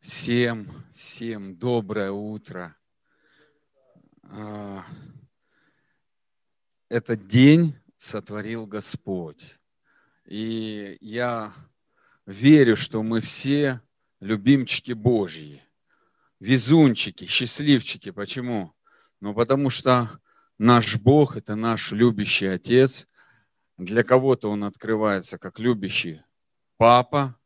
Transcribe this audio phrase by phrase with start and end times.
[0.00, 2.74] Всем, всем доброе утро.
[4.22, 4.82] А,
[6.88, 9.58] этот день сотворил Господь.
[10.24, 11.52] И я
[12.24, 13.82] верю, что мы все
[14.20, 15.62] любимчики Божьи,
[16.40, 18.10] везунчики, счастливчики.
[18.10, 18.72] Почему?
[19.20, 20.08] Ну, потому что
[20.56, 23.06] наш Бог– это наш любящий Отец.
[23.76, 26.22] Для кого-то Он открывается как любящий
[26.78, 27.38] Папа,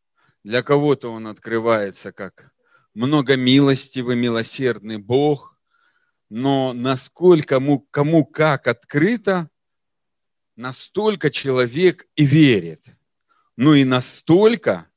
[0.44, 2.52] для кого-то он открывается как
[2.92, 5.58] многомилостивый, милосердный Бог,
[6.28, 9.50] но насколько кому, кому как открыто,
[10.54, 12.84] настолько человек и верит.
[13.56, 14.88] Ну и настолько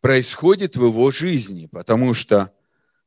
[0.00, 2.52] происходит в его жизни, потому что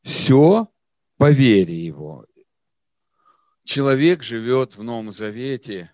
[0.04, 0.71] все
[1.18, 2.26] по вере его.
[3.63, 5.91] Человек живет в Новом Завете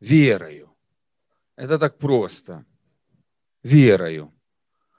[0.00, 0.74] верою.
[1.56, 2.64] Это так просто.
[3.62, 4.32] Верою.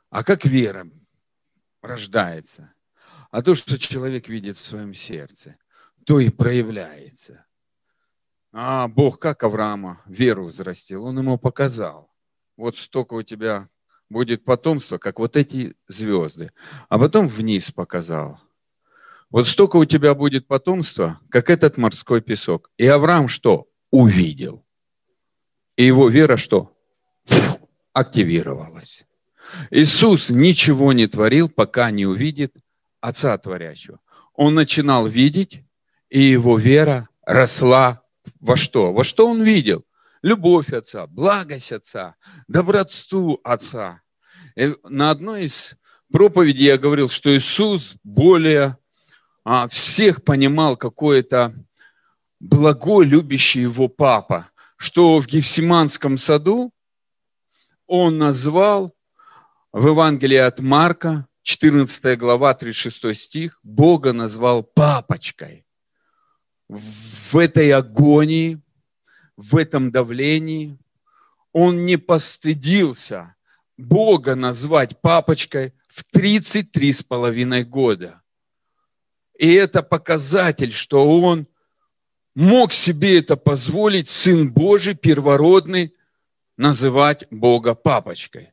[0.09, 0.90] А как вера
[1.81, 2.73] рождается?
[3.31, 5.56] А то, что человек видит в своем сердце,
[6.06, 7.45] то и проявляется.
[8.52, 11.06] А Бог как Авраама веру взрастил?
[11.06, 12.11] Он ему показал.
[12.58, 13.70] Вот столько у тебя
[14.09, 16.52] будет потомство, как вот эти звезды.
[16.89, 18.39] А потом вниз показал.
[19.30, 22.72] Вот столько у тебя будет потомства, как этот морской песок.
[22.78, 23.70] И Авраам что?
[23.92, 24.66] Увидел.
[25.76, 26.76] И его вера что?
[27.94, 29.05] Активировалась.
[29.72, 32.55] Иисус ничего не творил, пока не увидит
[33.02, 34.00] Отца Творящего.
[34.33, 35.64] Он начинал видеть,
[36.09, 38.02] и его вера росла
[38.39, 38.94] во что?
[38.94, 39.86] Во что он видел?
[40.22, 42.16] Любовь Отца, благость Отца,
[42.47, 44.02] доброту Отца.
[44.55, 45.75] И на одной из
[46.11, 48.77] проповедей я говорил, что Иисус более
[49.45, 51.53] а, всех понимал какое-то
[52.39, 56.72] благо любящий его папа, что в Гефсиманском саду
[57.88, 58.94] он назвал
[59.72, 65.66] в Евангелии от Марка, 14 глава, 36 стих, Бога назвал папочкой.
[66.67, 68.61] В этой агонии,
[69.36, 70.77] в этом давлении
[71.52, 73.36] он не постыдился
[73.77, 78.22] Бога назвать папочкой в 33 с половиной года.
[79.38, 81.48] И это показатель, что он
[82.36, 85.95] мог себе это позволить, Сын Божий, первородный,
[86.58, 88.52] называть Бога папочкой.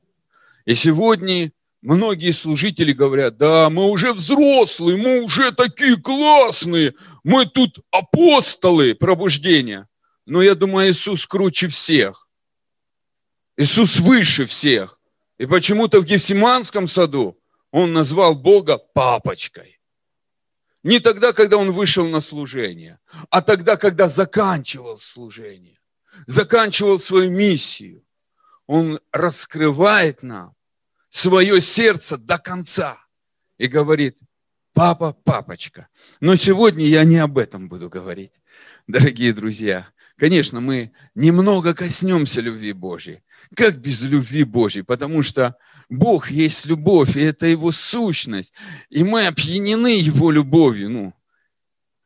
[0.66, 7.78] И сегодня многие служители говорят, да, мы уже взрослые, мы уже такие классные, мы тут
[7.93, 9.88] апостолы пробуждения.
[10.27, 12.28] Но я думаю, Иисус круче всех.
[13.56, 15.00] Иисус выше всех.
[15.38, 17.38] И почему-то в Гефсиманском саду
[17.71, 19.78] он назвал Бога папочкой.
[20.83, 22.98] Не тогда, когда он вышел на служение,
[23.31, 25.78] а тогда, когда заканчивал служение,
[26.27, 28.03] заканчивал свою миссию.
[28.66, 30.56] Он раскрывает нам
[31.11, 32.99] свое сердце до конца
[33.59, 34.19] и говорит,
[34.72, 35.89] папа, папочка.
[36.21, 38.33] Но сегодня я не об этом буду говорить,
[38.87, 39.89] дорогие друзья.
[40.19, 43.22] Конечно, мы немного коснемся любви Божьей.
[43.55, 44.83] Как без любви Божьей?
[44.83, 45.56] Потому что
[45.91, 48.55] Бог есть любовь, и это Его сущность.
[48.89, 50.91] И мы опьянены Его любовью.
[50.91, 51.15] Ну,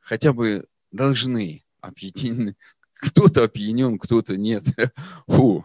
[0.01, 2.57] хотя бы должны опьянены.
[2.95, 4.65] Кто-то опьянен, кто-то нет.
[5.29, 5.65] Фу.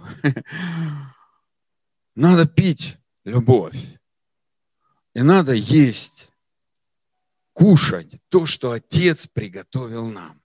[2.15, 3.75] Надо пить любовь.
[5.13, 6.29] И надо есть,
[7.53, 10.41] кушать то, что Отец приготовил нам.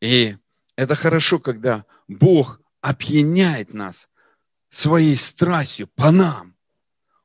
[0.00, 0.36] И
[0.76, 4.08] это хорошо, когда Бог опьяняет нас
[4.68, 6.54] своей страстью по нам.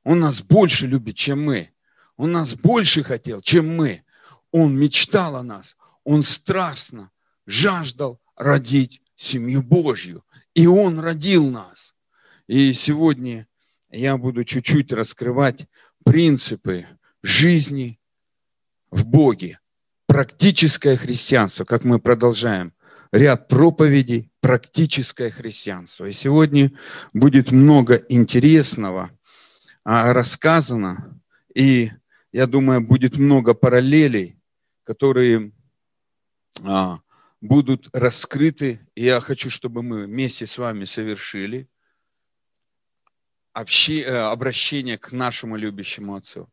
[0.03, 1.72] Он нас больше любит, чем мы.
[2.16, 4.03] Он нас больше хотел, чем мы.
[4.52, 5.75] Он мечтал о нас.
[6.03, 7.12] Он страстно
[7.46, 10.24] жаждал родить семью Божью.
[10.53, 11.94] И Он родил нас.
[12.48, 13.48] И сегодня
[13.91, 15.68] я буду чуть-чуть раскрывать
[16.03, 16.88] принципы
[17.22, 18.00] жизни
[18.90, 19.59] в Боге.
[20.07, 22.74] Практическое христианство, как мы продолжаем.
[23.12, 26.06] Ряд проповедей, практическое христианство.
[26.06, 26.72] И сегодня
[27.13, 29.12] будет много интересного
[29.84, 31.19] а, рассказано.
[31.53, 31.91] И
[32.31, 34.38] я думаю, будет много параллелей,
[34.83, 35.51] которые
[36.63, 37.00] а,
[37.42, 38.80] будут раскрыты.
[38.95, 41.68] И я хочу, чтобы мы вместе с вами совершили
[43.53, 46.50] общи, э, обращение к нашему любящему Отцу.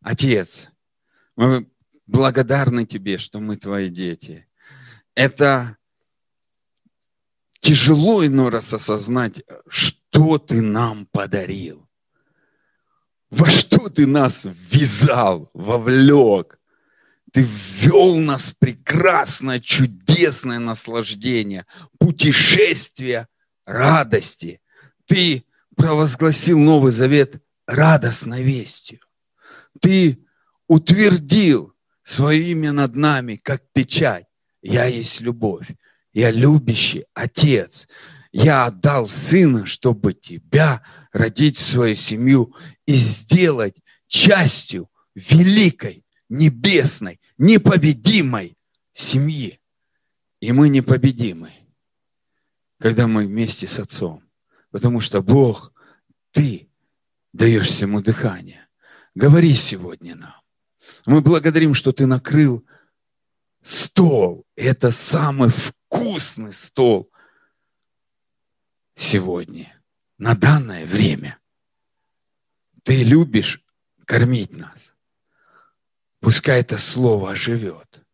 [0.00, 0.70] Отец,
[1.36, 1.68] мы
[2.06, 4.46] благодарны Тебе, что мы Твои дети.
[5.14, 5.76] Это
[7.60, 11.88] тяжело иной раз осознать, что Ты нам подарил.
[13.30, 16.60] Во что Ты нас ввязал, вовлек.
[17.32, 21.66] Ты ввел нас в прекрасное, чудесное наслаждение,
[21.98, 23.28] путешествие
[23.66, 24.60] радости.
[25.06, 25.45] Ты
[25.76, 29.00] провозгласил Новый Завет радостной вестью.
[29.80, 30.24] Ты
[30.66, 34.26] утвердил свое имя над нами, как печать.
[34.62, 35.68] Я есть любовь.
[36.12, 37.86] Я любящий Отец.
[38.32, 40.82] Я отдал Сына, чтобы тебя
[41.12, 42.54] родить в свою семью
[42.86, 43.76] и сделать
[44.08, 48.56] частью великой, небесной, непобедимой
[48.92, 49.60] семьи.
[50.40, 51.52] И мы непобедимы,
[52.78, 54.25] когда мы вместе с Отцом.
[54.76, 55.72] Потому что Бог,
[56.32, 56.68] Ты
[57.32, 58.68] даешь всему дыхание.
[59.14, 60.42] Говори сегодня нам.
[61.06, 62.62] Мы благодарим, что Ты накрыл
[63.62, 64.44] стол.
[64.54, 67.10] Это самый вкусный стол
[68.94, 69.82] сегодня,
[70.18, 71.38] на данное время.
[72.82, 73.64] Ты любишь
[74.04, 74.94] кормить нас.
[76.20, 78.04] Пускай это слово оживет,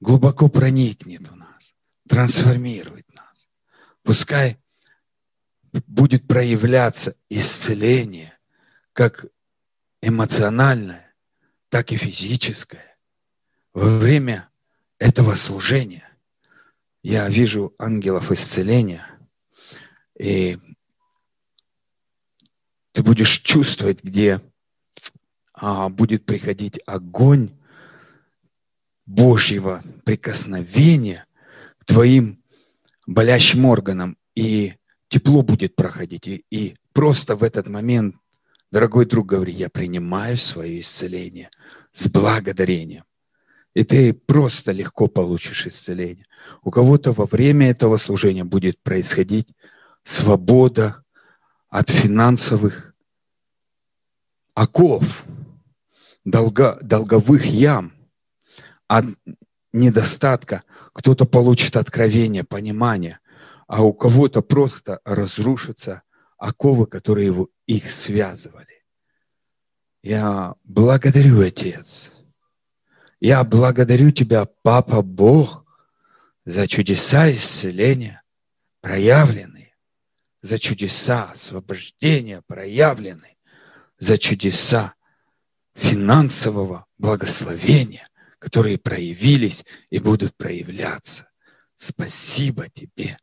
[0.00, 1.74] глубоко проникнет в нас,
[2.08, 3.50] трансформирует нас.
[4.02, 4.61] Пускай
[5.72, 8.38] будет проявляться исцеление,
[8.92, 9.26] как
[10.02, 11.14] эмоциональное,
[11.68, 12.96] так и физическое.
[13.72, 14.50] Во время
[14.98, 16.08] этого служения
[17.02, 19.06] я вижу ангелов исцеления,
[20.18, 20.58] и
[22.92, 24.40] ты будешь чувствовать, где
[25.54, 27.58] а, будет приходить огонь
[29.06, 31.26] Божьего прикосновения
[31.78, 32.42] к твоим
[33.06, 34.74] болящим органам, и
[35.12, 36.26] тепло будет проходить.
[36.26, 38.16] И, и просто в этот момент,
[38.70, 41.50] дорогой друг, говори, я принимаю свое исцеление
[41.92, 43.04] с благодарением.
[43.74, 46.26] И ты просто легко получишь исцеление.
[46.62, 49.48] У кого-то во время этого служения будет происходить
[50.02, 51.04] свобода
[51.68, 52.94] от финансовых
[54.54, 55.24] оков,
[56.24, 57.92] долго, долговых ям,
[58.88, 59.04] от
[59.72, 60.64] недостатка.
[60.92, 63.18] Кто-то получит откровение, понимание,
[63.72, 66.02] а у кого-то просто разрушатся
[66.36, 68.84] оковы, которые его, их связывали.
[70.02, 72.12] Я благодарю, Отец.
[73.18, 75.64] Я благодарю Тебя, Папа Бог,
[76.44, 78.22] за чудеса исцеления,
[78.82, 79.74] проявленные,
[80.42, 83.38] за чудеса освобождения, проявленные,
[83.98, 84.92] за чудеса
[85.72, 88.06] финансового благословения,
[88.38, 91.30] которые проявились и будут проявляться.
[91.74, 93.16] Спасибо Тебе.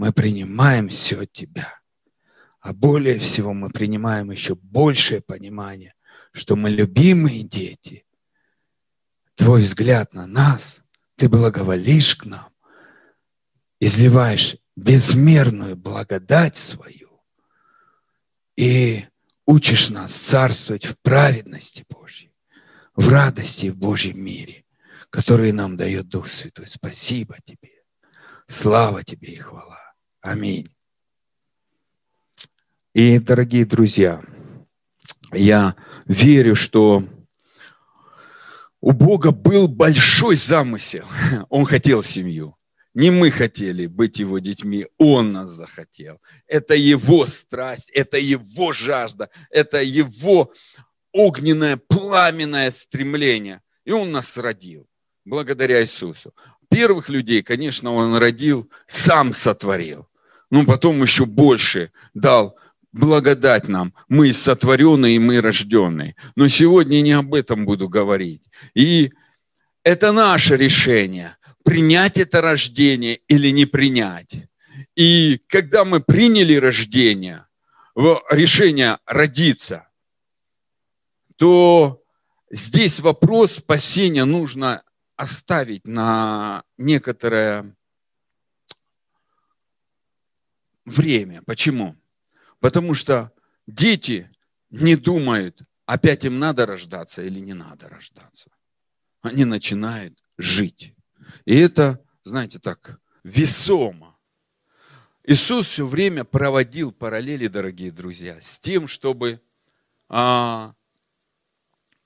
[0.00, 1.78] Мы принимаем все от Тебя.
[2.60, 5.92] А более всего мы принимаем еще большее понимание,
[6.32, 8.06] что мы любимые дети.
[9.34, 10.80] Твой взгляд на нас,
[11.16, 12.48] Ты благоволишь к нам,
[13.78, 17.20] изливаешь безмерную благодать свою
[18.56, 19.04] и
[19.44, 22.32] учишь нас царствовать в праведности Божьей,
[22.94, 24.64] в радости в Божьем мире,
[25.10, 26.68] который нам дает Дух Святой.
[26.68, 27.82] Спасибо Тебе.
[28.46, 29.79] Слава Тебе и хвала.
[30.20, 30.68] Аминь.
[32.92, 34.22] И, дорогие друзья,
[35.32, 37.04] я верю, что
[38.80, 41.06] у Бога был большой замысел.
[41.48, 42.56] Он хотел семью.
[42.92, 46.20] Не мы хотели быть его детьми, он нас захотел.
[46.48, 50.52] Это его страсть, это его жажда, это его
[51.12, 53.62] огненное, пламенное стремление.
[53.84, 54.88] И он нас родил,
[55.24, 56.34] благодаря Иисусу.
[56.68, 60.09] Первых людей, конечно, он родил, сам сотворил.
[60.50, 62.56] Но потом еще больше дал
[62.92, 63.94] благодать нам.
[64.08, 66.16] Мы сотворенные, мы рожденные.
[66.34, 68.42] Но сегодня не об этом буду говорить.
[68.74, 69.12] И
[69.84, 74.34] это наше решение принять это рождение или не принять.
[74.96, 77.46] И когда мы приняли рождение,
[77.94, 79.88] решение родиться,
[81.36, 82.02] то
[82.50, 84.82] здесь вопрос спасения нужно
[85.16, 87.74] оставить на некоторое
[90.90, 91.42] время.
[91.42, 91.96] Почему?
[92.58, 93.32] Потому что
[93.66, 94.30] дети
[94.70, 98.50] не думают, опять им надо рождаться или не надо рождаться.
[99.22, 100.94] Они начинают жить.
[101.44, 104.16] И это, знаете, так, весомо.
[105.24, 109.40] Иисус все время проводил параллели, дорогие друзья, с тем, чтобы,
[110.08, 110.74] а,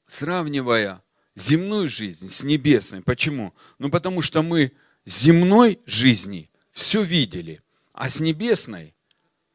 [0.07, 1.03] сравнивая
[1.35, 3.03] земную жизнь с небесной.
[3.03, 3.55] Почему?
[3.79, 4.73] Ну, потому что мы
[5.05, 7.61] земной жизни все видели,
[7.95, 8.95] а с небесной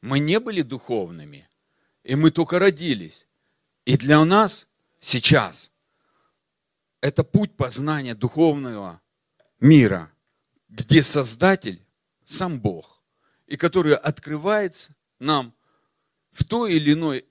[0.01, 1.47] мы не были духовными,
[2.03, 3.27] и мы только родились.
[3.85, 4.67] И для нас
[5.01, 5.71] сейчас
[7.01, 9.01] это путь познания духовного
[9.59, 10.11] мира,
[10.69, 11.85] где Создатель
[12.23, 13.03] сам Бог,
[13.45, 15.53] и который открывается нам
[16.31, 17.25] в той или иной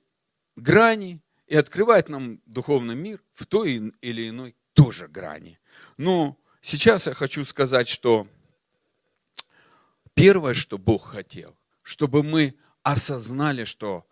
[0.57, 5.59] грани и открывает нам духовный мир в той или иной тоже грани.
[5.97, 8.29] Но сейчас я хочу сказать, что
[10.19, 14.07] первое, что Бог хотел, чтобы мы осознали, что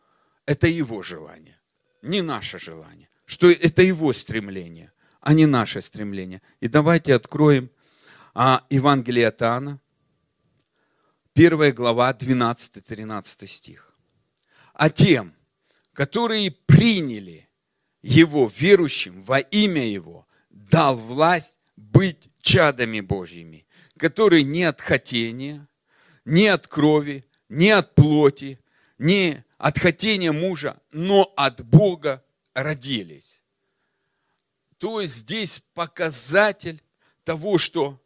[0.47, 1.61] это Его желание,
[2.03, 3.09] не наше желание.
[3.27, 6.43] что это его стремление, а не наше стремление.
[6.61, 7.71] И давайте откроем
[8.35, 9.81] а, Евангелие от Иоанна,
[11.35, 13.93] 1 глава, 12-13 стих.
[14.75, 15.35] А тем,
[15.93, 17.49] которые приняли
[18.01, 23.67] Его верующим во имя Его, дал власть быть чадами Божьими,
[23.99, 25.67] которые не от хотения,
[26.27, 28.59] не от крови, не от плоти,
[28.99, 33.41] не от хотения мужа, но от Бога родились.
[34.79, 36.83] То есть здесь показатель
[37.25, 38.03] того, что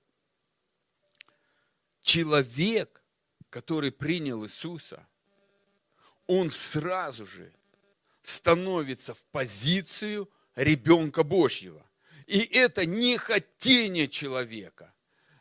[2.02, 3.02] человек,
[3.48, 5.04] который принял Иисуса,
[6.26, 7.52] он сразу же
[8.22, 11.84] становится в позицию ребенка Божьего.
[12.26, 14.92] И это не хотение человека,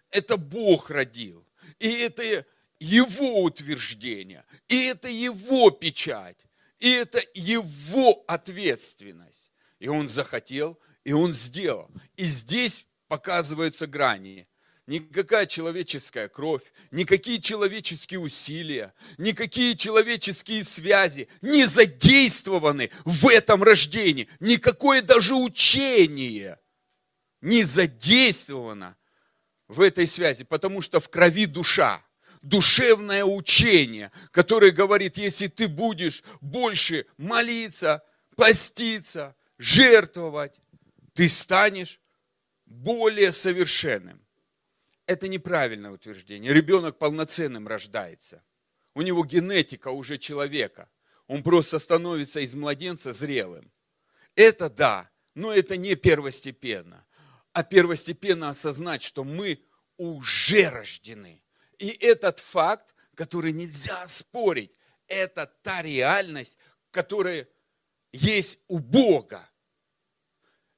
[0.09, 1.45] это Бог родил.
[1.77, 2.45] И это
[2.79, 6.37] его утверждение, и это его печать,
[6.79, 9.51] и это его ответственность.
[9.79, 11.89] И он захотел, и он сделал.
[12.15, 14.47] И здесь показываются грани.
[14.87, 24.27] Никакая человеческая кровь, никакие человеческие усилия, никакие человеческие связи не задействованы в этом рождении.
[24.39, 26.59] Никакое даже учение
[27.41, 28.97] не задействовано
[29.67, 32.03] в этой связи, потому что в крови душа
[32.41, 38.03] душевное учение, которое говорит, если ты будешь больше молиться,
[38.35, 40.59] поститься, жертвовать,
[41.13, 41.99] ты станешь
[42.65, 44.21] более совершенным.
[45.05, 46.53] Это неправильное утверждение.
[46.53, 48.43] Ребенок полноценным рождается.
[48.93, 50.89] У него генетика уже человека.
[51.27, 53.71] Он просто становится из младенца зрелым.
[54.35, 57.05] Это да, но это не первостепенно.
[57.51, 59.59] А первостепенно осознать, что мы
[59.97, 61.41] уже рождены–
[61.79, 66.59] и этот факт, который нельзя спорить, это та реальность,
[66.91, 67.47] которая
[68.11, 69.49] есть у Бога.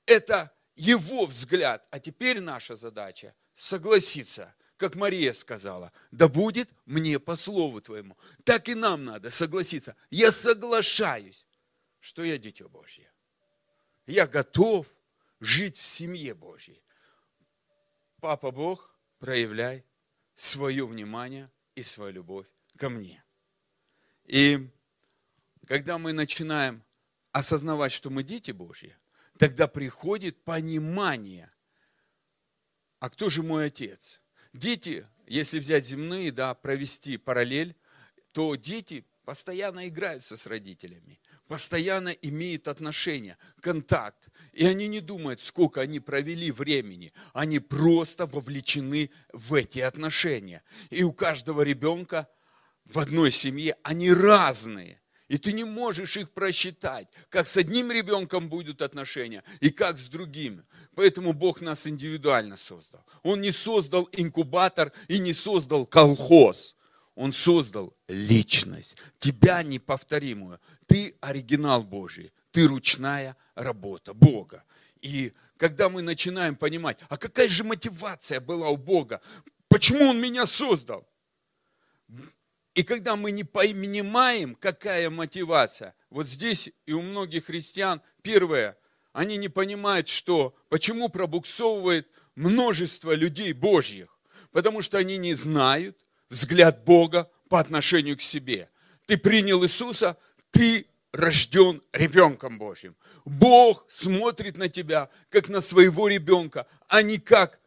[0.05, 1.85] Это его взгляд.
[1.91, 8.17] А теперь наша задача согласиться, как Мария сказала, да будет мне по слову твоему.
[8.43, 9.95] Так и нам надо согласиться.
[10.09, 11.45] Я соглашаюсь,
[11.99, 13.11] что я дитё Божье.
[14.05, 14.87] Я готов
[15.39, 16.83] жить в семье Божьей.
[18.19, 19.83] Папа Бог, проявляй
[20.41, 23.23] свое внимание и свою любовь ко мне.
[24.25, 24.67] И
[25.67, 26.83] когда мы начинаем
[27.31, 28.95] осознавать, что мы дети Божьи,
[29.37, 31.51] тогда приходит понимание,
[32.99, 34.19] а кто же мой отец?
[34.51, 37.75] Дети, если взять земные, да, провести параллель,
[38.31, 41.19] то дети постоянно играются с родителями
[41.51, 44.29] постоянно имеют отношения, контакт.
[44.53, 47.11] И они не думают, сколько они провели времени.
[47.33, 50.63] Они просто вовлечены в эти отношения.
[50.89, 52.29] И у каждого ребенка
[52.85, 55.01] в одной семье они разные.
[55.27, 60.07] И ты не можешь их просчитать, как с одним ребенком будут отношения и как с
[60.07, 60.63] другим.
[60.95, 63.05] Поэтому Бог нас индивидуально создал.
[63.23, 66.77] Он не создал инкубатор и не создал колхоз.
[67.21, 70.59] Он создал личность, тебя неповторимую.
[70.87, 74.63] Ты оригинал Божий, ты ручная работа Бога.
[75.01, 79.21] И когда мы начинаем понимать, а какая же мотивация была у Бога,
[79.67, 81.07] почему Он меня создал?
[82.73, 88.75] И когда мы не понимаем, какая мотивация, вот здесь и у многих христиан, первое,
[89.13, 94.17] они не понимают, что, почему пробуксовывает множество людей Божьих.
[94.49, 95.99] Потому что они не знают,
[96.31, 98.69] взгляд Бога по отношению к себе.
[99.05, 100.17] Ты принял Иисуса,
[100.49, 102.95] ты рожден ребенком Божьим.
[103.25, 107.59] Бог смотрит на тебя, как на своего ребенка, а не как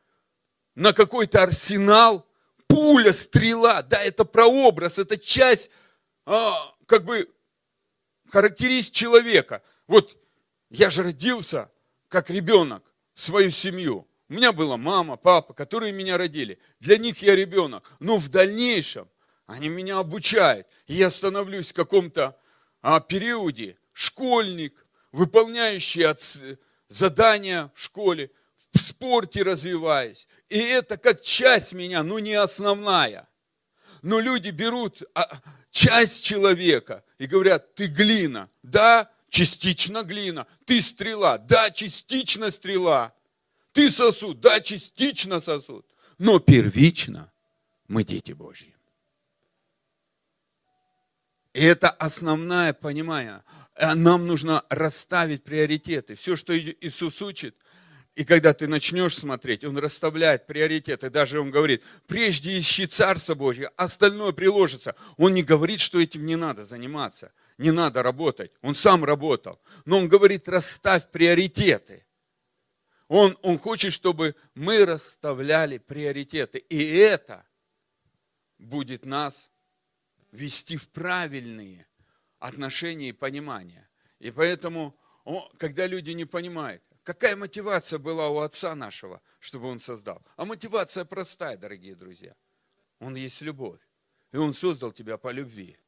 [0.74, 2.26] на какой-то арсенал,
[2.66, 3.82] пуля, стрела.
[3.82, 5.70] Да, это прообраз, это часть,
[6.24, 7.30] а, как бы,
[8.30, 9.62] характеристик человека.
[9.86, 10.16] Вот
[10.70, 11.70] я же родился
[12.08, 12.82] как ребенок
[13.14, 14.08] в свою семью.
[14.28, 16.58] У меня была мама, папа, которые меня родили.
[16.80, 17.90] Для них я ребенок.
[18.00, 19.08] Но в дальнейшем
[19.46, 20.66] они меня обучают.
[20.86, 22.38] И я становлюсь в каком-то
[22.80, 26.20] а, периоде школьник, выполняющий от,
[26.88, 28.30] задания в школе,
[28.72, 30.26] в спорте развиваясь.
[30.48, 33.28] И это как часть меня, но не основная.
[34.02, 35.28] Но люди берут а,
[35.70, 38.48] часть человека и говорят, ты глина.
[38.62, 40.46] Да, частично глина.
[40.64, 41.38] Ты стрела.
[41.38, 43.14] Да, частично стрела.
[43.74, 45.84] Ты сосуд, да, частично сосуд,
[46.18, 47.30] но первично
[47.88, 48.74] мы дети Божьи.
[51.52, 53.42] И это основное понимание.
[53.76, 56.14] Нам нужно расставить приоритеты.
[56.14, 57.56] Все, что Иисус учит,
[58.14, 61.10] И когда ты начнешь смотреть, он расставляет приоритеты.
[61.10, 64.94] Даже он говорит, прежде ищи Царство Божье, остальное приложится.
[65.16, 68.52] Он не говорит, что этим не надо заниматься, не надо работать.
[68.62, 69.60] Он сам работал.
[69.84, 72.06] Но он говорит, расставь приоритеты.
[73.16, 76.58] Он, он хочет, чтобы мы расставляли приоритеты.
[76.58, 77.46] И это
[78.58, 79.48] будет нас
[80.32, 81.86] вести в правильные
[82.40, 83.88] отношения и понимания.
[84.18, 84.98] И поэтому,
[85.58, 90.20] когда люди не понимают, какая мотивация была у отца нашего, чтобы он создал?
[90.34, 92.34] А мотивация простая, дорогие друзья.
[92.98, 93.80] Он есть любовь.
[94.32, 95.78] И он создал тебя по любви.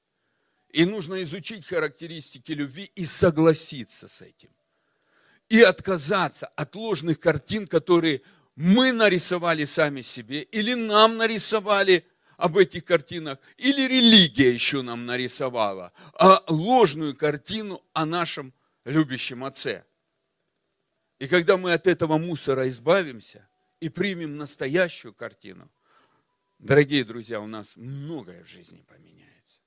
[0.68, 4.50] И нужно изучить характеристики любви и согласиться с этим.
[5.48, 8.22] И отказаться от ложных картин, которые
[8.56, 12.04] мы нарисовали сами себе, или нам нарисовали
[12.36, 18.52] об этих картинах, или религия еще нам нарисовала, а ложную картину о нашем
[18.84, 19.84] любящем Отце.
[21.18, 23.48] И когда мы от этого мусора избавимся
[23.80, 25.70] и примем настоящую картину,
[26.58, 29.60] дорогие друзья, у нас многое в жизни поменяется.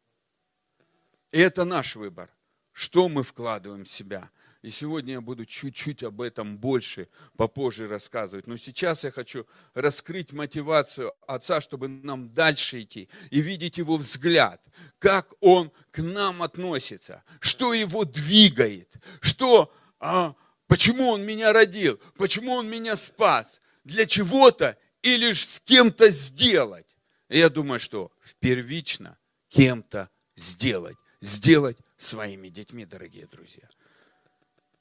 [1.31, 2.29] И это наш выбор,
[2.71, 4.29] что мы вкладываем в себя.
[4.61, 8.45] И сегодня я буду чуть-чуть об этом больше попозже рассказывать.
[8.45, 14.61] Но сейчас я хочу раскрыть мотивацию отца, чтобы нам дальше идти и видеть его взгляд,
[14.97, 20.35] как он к нам относится, что его двигает, что, а,
[20.67, 26.97] почему он меня родил, почему он меня спас, для чего-то или с кем-то сделать.
[27.29, 33.69] И я думаю, что первично кем-то сделать, сделать своими детьми, дорогие друзья.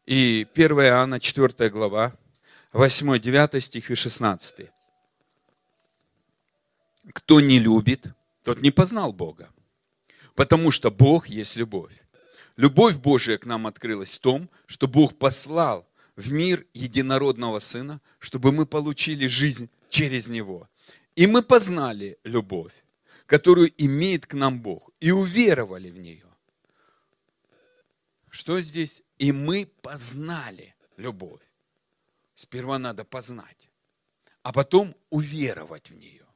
[0.08, 2.16] И 1 Иоанна, 4 глава,
[2.72, 4.70] 8, 9 стих и 16.
[7.12, 8.06] Кто не любит,
[8.42, 9.50] тот не познал Бога,
[10.34, 11.92] потому что Бог есть любовь.
[12.56, 15.86] Любовь Божия к нам открылась в том, что Бог послал
[16.16, 20.70] в мир единородного Сына, чтобы мы получили жизнь через Него.
[21.16, 22.72] И мы познали любовь,
[23.26, 26.27] которую имеет к нам Бог, и уверовали в нее.
[28.30, 29.02] Что здесь?
[29.18, 31.42] И мы познали любовь.
[32.34, 33.68] Сперва надо познать,
[34.42, 36.26] а потом уверовать в нее.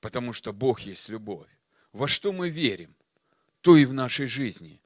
[0.00, 1.48] Потому что Бог есть любовь.
[1.92, 2.94] Во что мы верим,
[3.60, 4.80] то и в нашей жизни.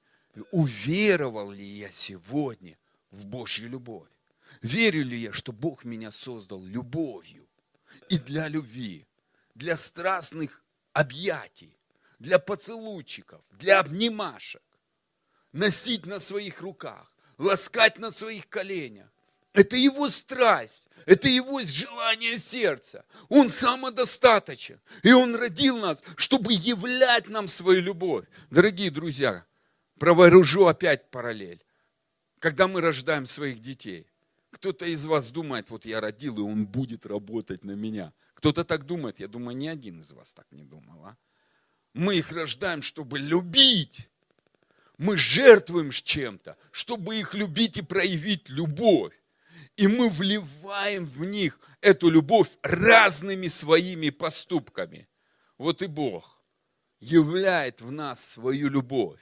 [0.52, 2.78] Уверовал ли я сегодня
[3.10, 4.08] в Божью любовь?
[4.62, 7.48] Верю ли я, что Бог меня создал любовью
[8.08, 9.06] и для любви,
[9.54, 11.76] для страстных объятий,
[12.18, 14.62] для поцелуйчиков, для обнимашек?
[15.52, 19.08] Носить на своих руках, ласкать на своих коленях.
[19.52, 23.04] Это его страсть, это его желание сердца.
[23.28, 24.80] Он самодостаточен.
[25.02, 28.26] И он родил нас, чтобы являть нам свою любовь.
[28.50, 29.44] Дорогие друзья,
[29.98, 31.64] провооружу опять параллель.
[32.38, 34.06] Когда мы рождаем своих детей,
[34.52, 38.12] кто-то из вас думает, вот я родил, и он будет работать на меня.
[38.34, 41.04] Кто-то так думает, я думаю, ни один из вас так не думал.
[41.04, 41.16] А?
[41.92, 44.08] Мы их рождаем, чтобы любить
[45.00, 49.14] мы жертвуем с чем-то, чтобы их любить и проявить любовь.
[49.78, 55.08] И мы вливаем в них эту любовь разными своими поступками.
[55.56, 56.38] Вот и Бог
[57.00, 59.20] являет в нас свою любовь.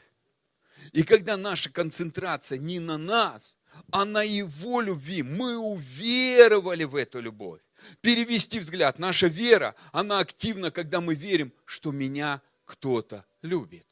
[0.90, 3.56] И когда наша концентрация не на нас,
[3.92, 7.60] а на Его любви, мы уверовали в эту любовь.
[8.00, 8.98] Перевести взгляд.
[8.98, 13.87] Наша вера, она активна, когда мы верим, что меня кто-то любит.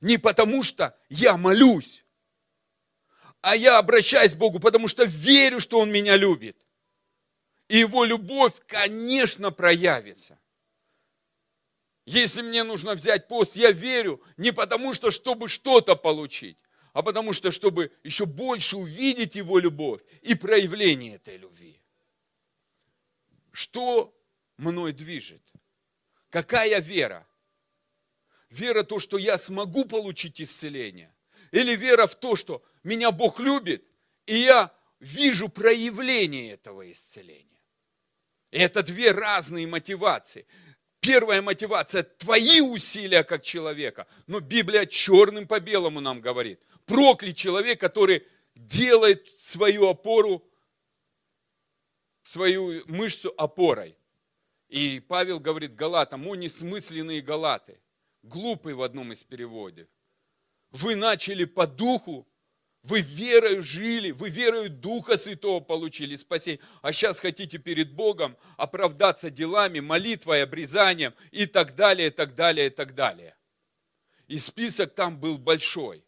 [0.00, 2.04] Не потому что я молюсь,
[3.40, 6.56] а я обращаюсь к Богу, потому что верю, что Он меня любит.
[7.68, 10.38] И Его любовь, конечно, проявится.
[12.04, 16.58] Если мне нужно взять пост, я верю не потому, что чтобы что-то получить,
[16.92, 21.80] а потому что чтобы еще больше увидеть Его любовь и проявление этой любви.
[23.52, 24.14] Что
[24.56, 25.42] мной движет?
[26.30, 27.26] Какая вера?
[28.56, 31.14] Вера то, что я смогу получить исцеление.
[31.52, 33.84] Или вера в то, что меня Бог любит,
[34.24, 37.62] и я вижу проявление этого исцеления.
[38.50, 40.46] Это две разные мотивации.
[41.00, 44.06] Первая мотивация– твои усилия как человека.
[44.26, 46.60] Но Библия черным по белому нам говорит.
[46.86, 50.42] Проклят человек, который делает свою опору,
[52.22, 53.98] свою мышцу опорой.
[54.68, 57.78] И Павел говорит Галатам, о несмысленные Галаты
[58.28, 59.88] глупый в одном из переводов.
[60.70, 62.26] Вы начали по духу,
[62.82, 69.30] вы верою жили, вы верою Духа Святого получили спасение, а сейчас хотите перед Богом оправдаться
[69.30, 73.36] делами, молитвой, обрезанием и так далее, и так далее, и так далее.
[74.28, 76.04] И список там был большой.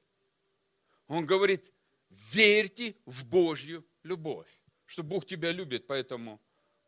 [1.08, 1.72] Он говорит,
[2.10, 4.48] верьте в Божью любовь.
[4.86, 6.40] Что Бог тебя любит, поэтому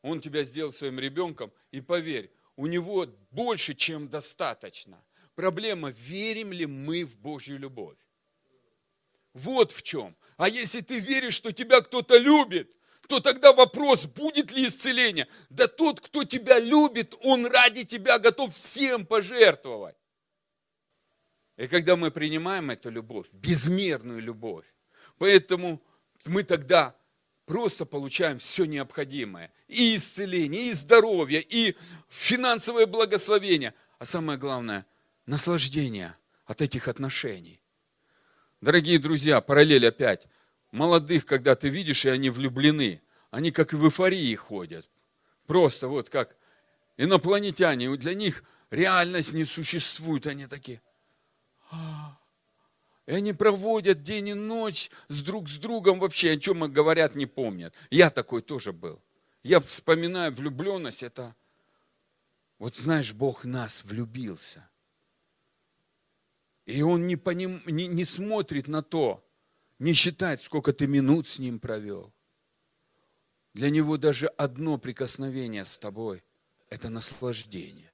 [0.03, 1.53] Он тебя сделал своим ребенком.
[1.71, 5.03] И поверь, у Него больше, чем достаточно.
[5.41, 7.97] Проблема, верим ли мы в Божью любовь.
[9.33, 10.15] Вот в чем.
[10.37, 12.71] А если ты веришь, что тебя кто-то любит,
[13.09, 15.29] то тогда вопрос, будет ли исцеление?
[15.49, 19.97] Да тот, кто тебя любит, он ради тебя готов всем пожертвовать.
[21.57, 24.67] И когда мы принимаем эту любовь, безмерную любовь,
[25.17, 25.83] поэтому
[26.27, 26.95] мы тогда
[27.47, 29.51] просто получаем все необходимое.
[29.69, 31.79] И исцеление, и здоровье, и
[32.11, 33.73] финансовое благословение.
[33.99, 34.85] А самое главное,
[35.31, 37.63] наслаждение от этих отношений.
[38.61, 40.27] Дорогие друзья, параллель опять.
[40.73, 44.89] Молодых, когда ты видишь, и они влюблены, они как в эйфории ходят.
[45.47, 46.37] Просто вот как
[46.97, 47.97] инопланетяне.
[47.97, 50.27] Для них реальность не существует.
[50.27, 50.83] Они такие,
[53.07, 57.27] и они проводят день и ночь с друг с другом вообще, о чем говорят, не
[57.27, 57.75] помнят.
[57.91, 59.01] Я такой тоже был.
[59.45, 61.35] Я вспоминаю влюбленность, это,
[62.59, 64.69] вот знаешь, Бог нас влюбился.
[66.67, 69.27] И Он не, поним, не, не смотрит на то,
[69.79, 72.13] не считает, сколько ты минут с Ним провел.
[73.55, 76.23] Для Него даже одно прикосновение с тобой–
[76.69, 77.93] это наслаждение.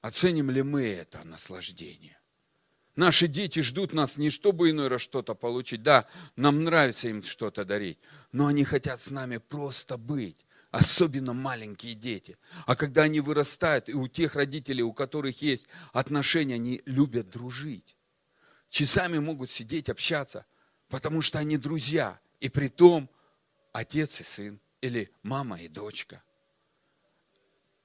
[0.00, 2.18] Оценим ли мы это наслаждение?
[2.96, 5.82] Наши дети ждут нас не чтобы иной раз что-то получить.
[5.82, 7.98] Да, нам нравится им что-то дарить,
[8.32, 10.44] но они хотят с нами просто быть.
[10.70, 12.36] Особенно маленькие дети.
[12.66, 17.96] А когда они вырастают, и у тех родителей, у которых есть отношения, они любят дружить.
[18.68, 20.46] Часами могут сидеть, общаться,
[20.88, 22.20] потому что они друзья.
[22.38, 23.10] И при том
[23.72, 26.22] отец и сын, или мама и дочка–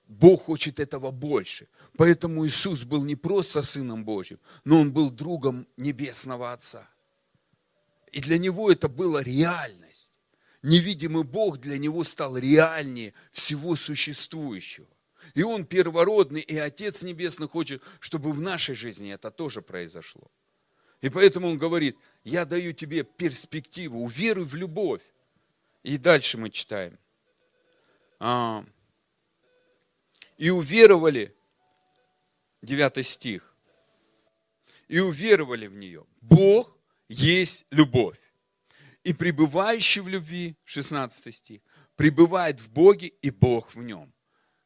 [0.08, 1.68] Бог хочет этого больше.
[1.98, 6.88] Поэтому Иисус был не просто Сыном Божьим, но Он был другом Небесного Отца.
[8.12, 9.85] И для Него это была реальность.
[10.66, 14.88] Невидимый Бог для Него стал реальнее всего существующего.
[15.36, 20.32] И Он первородный, и Отец Небесный хочет, чтобы в нашей жизни это тоже произошло.
[21.02, 25.04] И поэтому Он говорит, я даю тебе перспективу, уверуй в любовь.
[25.84, 26.98] И дальше мы читаем.
[28.20, 28.66] А,
[30.40, 31.36] и уверовали,
[32.64, 33.56] 9 стих,
[34.88, 36.08] и уверовали в нее.
[36.22, 36.76] Бог
[37.08, 38.18] есть любовь.
[39.06, 41.62] И пребывающий в любви, 16 стих,
[41.96, 44.12] пребывает в Боге и Бог в нем.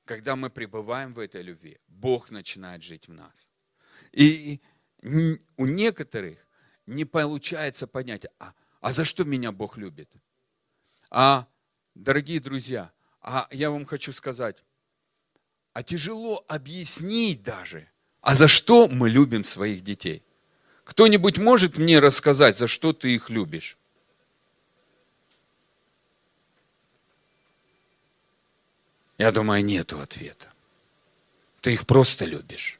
[0.05, 3.49] Когда мы пребываем в этой любви, Бог начинает жить в нас.
[4.13, 4.61] И
[5.57, 6.37] у некоторых
[6.85, 10.09] не получается понять, а, а за что меня Бог любит?
[11.09, 11.45] А,
[11.93, 14.63] дорогие друзья, а я вам хочу сказать,
[15.73, 17.89] а тяжело объяснить даже,
[18.21, 20.23] а за что мы любим своих детей.
[20.85, 23.78] Кто-нибудь может мне рассказать, за что ты их любишь?
[29.19, 30.47] Я думаю, нету ответа.
[31.59, 32.79] Ты их просто любишь.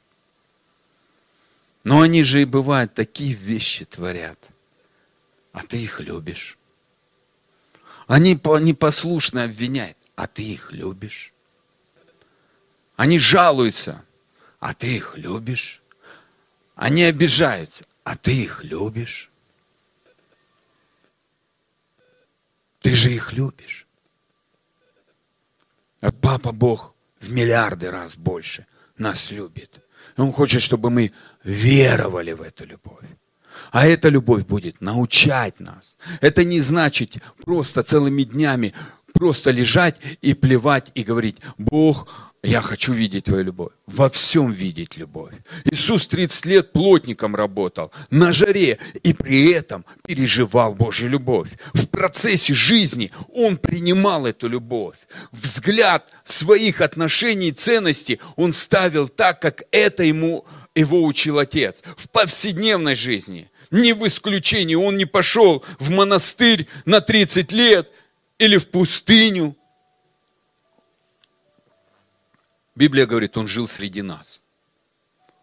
[1.84, 4.38] Но они же и бывают, такие вещи творят.
[5.52, 6.56] А ты их любишь.
[8.06, 11.34] Они непослушно обвиняют, а ты их любишь.
[12.96, 14.02] Они жалуются,
[14.60, 15.82] а ты их любишь.
[16.74, 19.30] Они обижаются, а ты их любишь.
[22.80, 23.86] Ты же их любишь.
[26.00, 28.66] А папа Бог в миллиарды раз больше
[28.98, 29.80] нас любит.
[30.16, 31.12] Он хочет, чтобы мы
[31.44, 33.04] веровали в эту любовь.
[33.72, 35.98] А эта любовь будет научать нас.
[36.20, 38.74] Это не значит просто целыми днями
[39.12, 43.72] просто лежать и плевать и говорить, Бог, я хочу видеть Твою любовь.
[43.86, 45.34] Во всем видеть любовь.
[45.64, 51.50] Иисус 30 лет плотником работал, на жаре, и при этом переживал Божью любовь.
[51.74, 54.96] В процессе жизни Он принимал эту любовь.
[55.32, 61.82] Взгляд своих отношений и ценностей Он ставил так, как это ему, его учил Отец.
[61.98, 64.74] В повседневной жизни, не в исключении.
[64.74, 67.90] Он не пошел в монастырь на 30 лет
[68.38, 69.56] или в пустыню,
[72.80, 74.40] Библия говорит, он жил среди нас.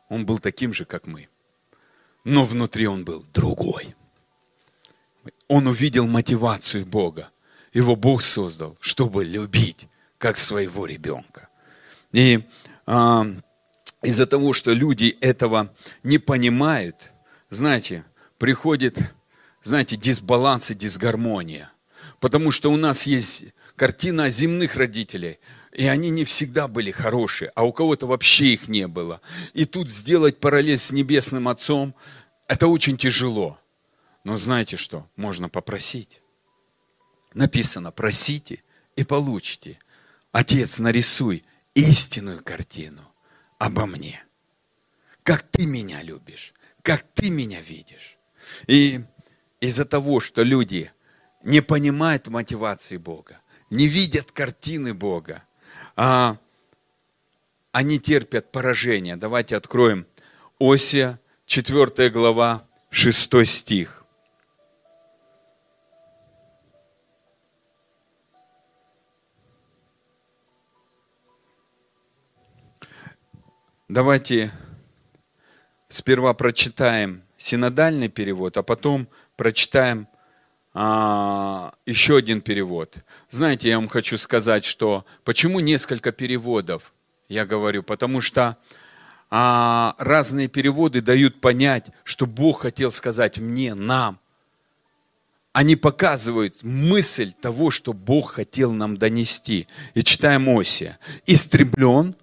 [0.09, 1.29] Он был таким же, как мы.
[2.23, 3.93] Но внутри он был другой.
[5.47, 7.29] Он увидел мотивацию Бога.
[7.73, 11.49] Его Бог создал, чтобы любить, как своего ребенка.
[12.11, 12.43] И
[12.87, 13.27] а,
[14.01, 15.71] из-за того, что люди этого
[16.01, 17.11] не понимают,
[17.51, 18.03] знаете,
[18.39, 18.97] приходит,
[19.61, 21.71] знаете, дисбаланс и дисгармония.
[22.19, 23.45] Потому что у нас есть
[23.75, 25.37] картина земных родителей,
[25.77, 29.21] и они не всегда были хорошие, а у кого-то вообще их не было.
[29.53, 31.93] И тут сделать параллель с Небесным Отцом,
[32.47, 33.59] это очень тяжело.
[34.23, 35.07] Но знаете что?
[35.15, 36.23] Можно попросить.
[37.35, 38.63] Написано, просите
[38.95, 39.77] и получите.
[40.31, 43.03] Отец, нарисуй истинную картину
[43.59, 44.25] обо мне.
[45.21, 48.17] Как ты меня любишь, как ты меня видишь.
[48.65, 49.01] И
[49.59, 50.91] из-за того, что люди
[51.43, 55.43] не понимают мотивации Бога, не видят картины Бога,
[55.97, 56.37] а
[57.71, 59.17] они терпят поражение.
[59.17, 60.05] Давайте откроем
[60.59, 64.05] Осия, 4 глава, 6 стих.
[73.89, 74.51] Давайте
[75.87, 80.07] сперва прочитаем синодальный перевод, а потом прочитаем
[80.79, 82.97] а, еще один перевод.
[83.31, 86.93] Знаете, я вам хочу сказать, что почему несколько переводов,
[87.29, 88.57] я говорю, потому что
[89.31, 94.19] а, разные переводы дают понять, что Бог хотел сказать мне, нам.
[95.51, 99.67] Они показывают мысль того, что Бог хотел нам донести.
[99.95, 100.99] И читаем Осия.
[101.25, 102.15] «Истреблен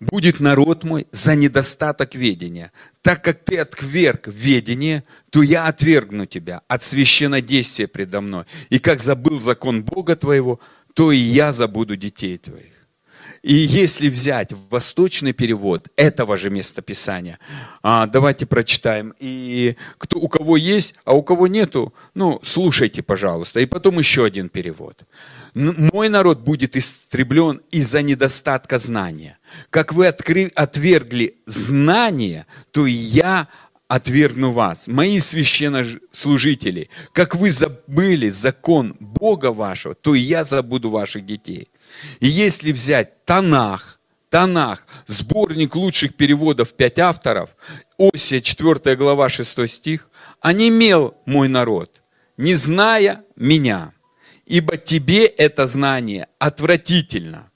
[0.00, 2.72] будет народ мой за недостаток ведения.
[3.02, 8.44] Так как ты отверг ведение, то я отвергну тебя от священнодействия предо мной.
[8.70, 10.58] И как забыл закон Бога твоего,
[10.94, 12.79] то и я забуду детей твоих.
[13.42, 17.38] И если взять восточный перевод этого же местописания,
[17.82, 19.14] а, давайте прочитаем.
[19.18, 23.60] И кто, у кого есть, а у кого нету, ну, слушайте, пожалуйста.
[23.60, 25.04] И потом еще один перевод.
[25.54, 29.38] Мой народ будет истреблен из-за недостатка знания.
[29.70, 33.48] Как вы откры, отвергли знание, то и я
[33.88, 36.90] отвергну вас, мои священнослужители.
[37.12, 41.68] Как вы забыли закон Бога вашего, то и я забуду ваших детей.
[42.20, 43.98] И если взять Танах,
[44.28, 47.50] Танах, сборник лучших переводов, пять авторов,
[47.98, 50.08] Осия, 4 глава, 6 стих,
[50.40, 52.00] «Онемел мой народ,
[52.36, 53.92] не зная меня,
[54.46, 57.50] ибо тебе это знание отвратительно».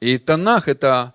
[0.00, 1.14] И Танах– это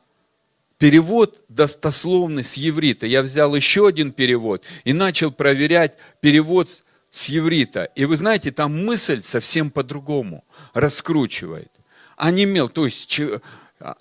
[0.77, 3.07] перевод достословный с еврита.
[3.07, 6.83] Я взял еще один перевод и начал проверять перевод
[7.15, 7.85] с еврита.
[7.95, 11.71] И вы знаете, там мысль совсем по-другому раскручивает.
[12.17, 13.21] Онемел, то есть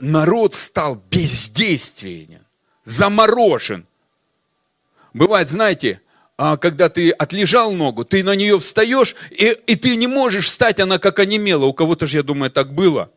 [0.01, 2.45] народ стал бездейственен,
[2.83, 3.87] заморожен.
[5.13, 6.01] Бывает, знаете,
[6.37, 10.81] а, когда ты отлежал ногу, ты на нее встаешь, и, и ты не можешь встать,
[10.81, 11.67] она как онемела.
[11.67, 13.13] У кого-то же, я думаю, так было.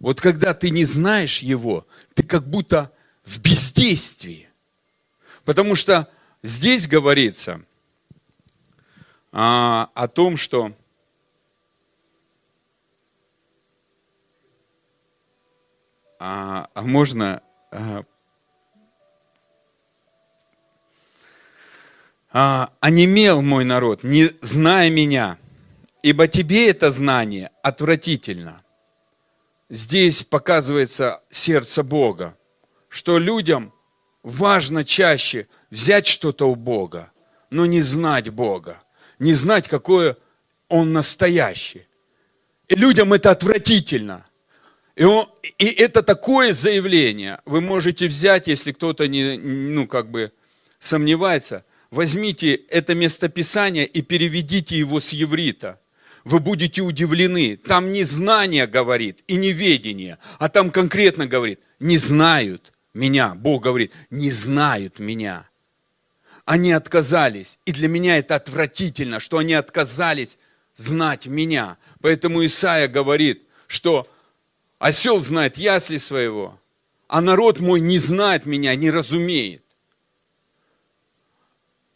[0.00, 2.90] Вот когда ты не знаешь его, ты как будто
[3.24, 4.48] в бездействии.
[5.44, 6.08] Потому что
[6.42, 7.60] здесь говорится–
[9.38, 10.72] а, о том, что
[16.18, 18.04] а, а можно а,
[22.32, 25.36] а, онемел мой народ, не зная меня,
[26.00, 28.64] ибо тебе это знание отвратительно.
[29.68, 32.38] Здесь показывается сердце Бога,
[32.88, 33.74] что людям
[34.22, 37.12] важно чаще взять что-то у Бога,
[37.50, 38.80] но не знать Бога
[39.18, 40.16] не знать, какое
[40.68, 41.86] он настоящий.
[42.68, 44.26] И людям это отвратительно.
[44.96, 47.40] И, он, и это такое заявление.
[47.44, 50.32] Вы можете взять, если кто-то не, ну, как бы
[50.78, 55.78] сомневается, возьмите это местописание и переведите его с еврита.
[56.24, 57.56] Вы будете удивлены.
[57.56, 63.34] Там не знание говорит и не ведение, а там конкретно говорит, не знают меня.
[63.34, 65.46] Бог говорит, не знают меня
[66.46, 67.58] они отказались.
[67.66, 70.38] И для меня это отвратительно, что они отказались
[70.74, 71.76] знать меня.
[72.00, 74.08] Поэтому Исаия говорит, что
[74.78, 76.58] осел знает ясли своего,
[77.08, 79.62] а народ мой не знает меня, не разумеет.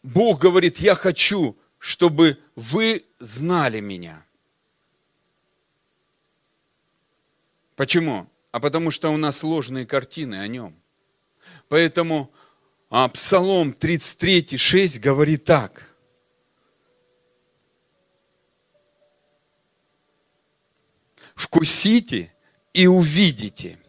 [0.03, 4.25] Бог говорит, я хочу, чтобы вы знали меня.
[7.77, 8.27] Почему?
[8.51, 10.75] А потому что у нас ложные картины о нем.
[11.69, 12.33] Поэтому
[12.91, 15.83] а Псалом 33, 6 говорит так.
[21.35, 22.33] Вкусите
[22.73, 23.79] и увидите.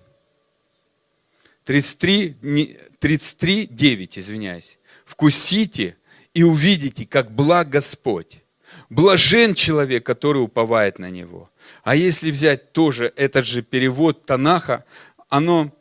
[1.64, 4.78] 33, 33 9, извиняюсь.
[5.04, 5.96] Вкусите
[6.32, 8.40] и увидите, как благ Господь.
[8.88, 11.50] Блажен человек, который уповает на Него.
[11.82, 14.84] А если взять тоже этот же перевод Танаха,
[15.28, 15.72] оно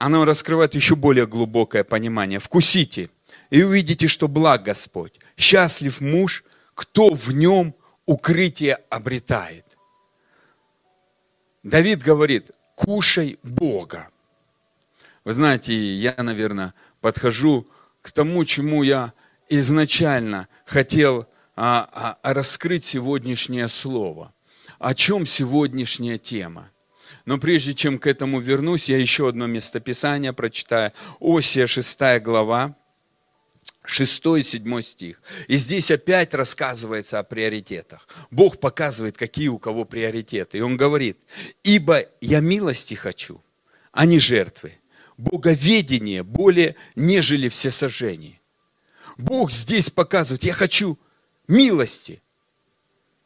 [0.00, 2.40] она раскрывает еще более глубокое понимание.
[2.40, 3.10] Вкусите
[3.50, 5.20] и увидите, что благ Господь.
[5.36, 6.42] Счастлив муж,
[6.74, 7.74] кто в нем
[8.06, 9.66] укрытие обретает.
[11.62, 14.08] Давид говорит, кушай Бога.
[15.24, 17.68] Вы знаете, я, наверное, подхожу
[18.00, 19.12] к тому, чему я
[19.50, 24.32] изначально хотел а, а, раскрыть сегодняшнее слово.
[24.78, 26.70] О чем сегодняшняя тема?
[27.30, 30.92] Но прежде чем к этому вернусь, я еще одно местописание прочитаю.
[31.20, 32.74] Осия 6 глава,
[33.84, 35.22] 6 и 7 стих.
[35.46, 38.08] И здесь опять рассказывается о приоритетах.
[38.32, 40.58] Бог показывает, какие у кого приоритеты.
[40.58, 41.18] И Он говорит,
[41.62, 43.40] ибо я милости хочу,
[43.92, 44.80] а не жертвы.
[45.16, 48.40] Боговедение более, нежели все сожжения.
[49.16, 50.98] Бог здесь показывает, я хочу
[51.46, 52.20] милости,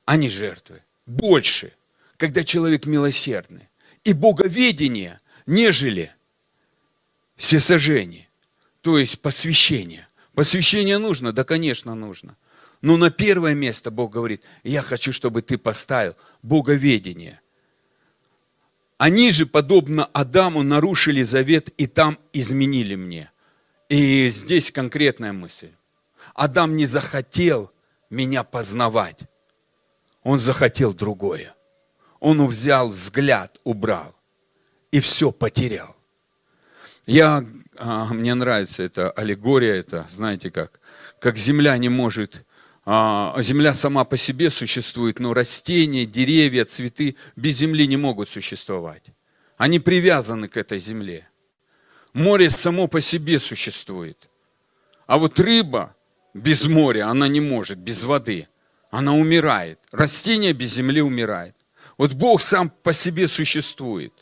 [0.04, 0.82] а не жертвы.
[1.06, 1.72] Больше,
[2.18, 3.70] когда человек милосердный.
[4.04, 6.12] И боговедение, нежели
[7.36, 8.28] все сожжения.
[8.80, 10.06] То есть посвящение.
[10.34, 11.32] Посвящение нужно?
[11.32, 12.36] Да, конечно, нужно.
[12.82, 17.40] Но на первое место Бог говорит, я хочу, чтобы ты поставил боговедение.
[18.98, 23.30] Они же, подобно Адаму, нарушили завет и там изменили мне.
[23.88, 25.70] И здесь конкретная мысль.
[26.34, 27.72] Адам не захотел
[28.10, 29.20] меня познавать.
[30.22, 31.54] Он захотел другое.
[32.24, 34.14] Он взял взгляд, убрал.
[34.90, 35.94] И все потерял.
[37.04, 37.44] Я,
[37.76, 40.80] а, мне нравится эта аллегория, это, знаете как,
[41.20, 42.46] как земля не может,
[42.86, 49.04] а, земля сама по себе существует, но растения, деревья, цветы без земли не могут существовать.
[49.58, 51.28] Они привязаны к этой земле.
[52.14, 54.30] Море само по себе существует.
[55.06, 55.94] А вот рыба
[56.32, 58.48] без моря, она не может, без воды.
[58.90, 59.78] Она умирает.
[59.92, 61.54] Растение без земли умирает.
[61.98, 64.12] Вот Бог сам по себе существует.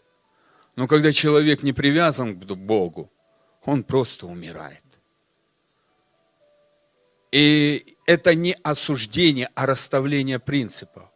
[0.76, 3.10] Но когда человек не привязан к Богу,
[3.64, 4.82] он просто умирает.
[7.30, 11.08] И это не осуждение, а расставление принципов.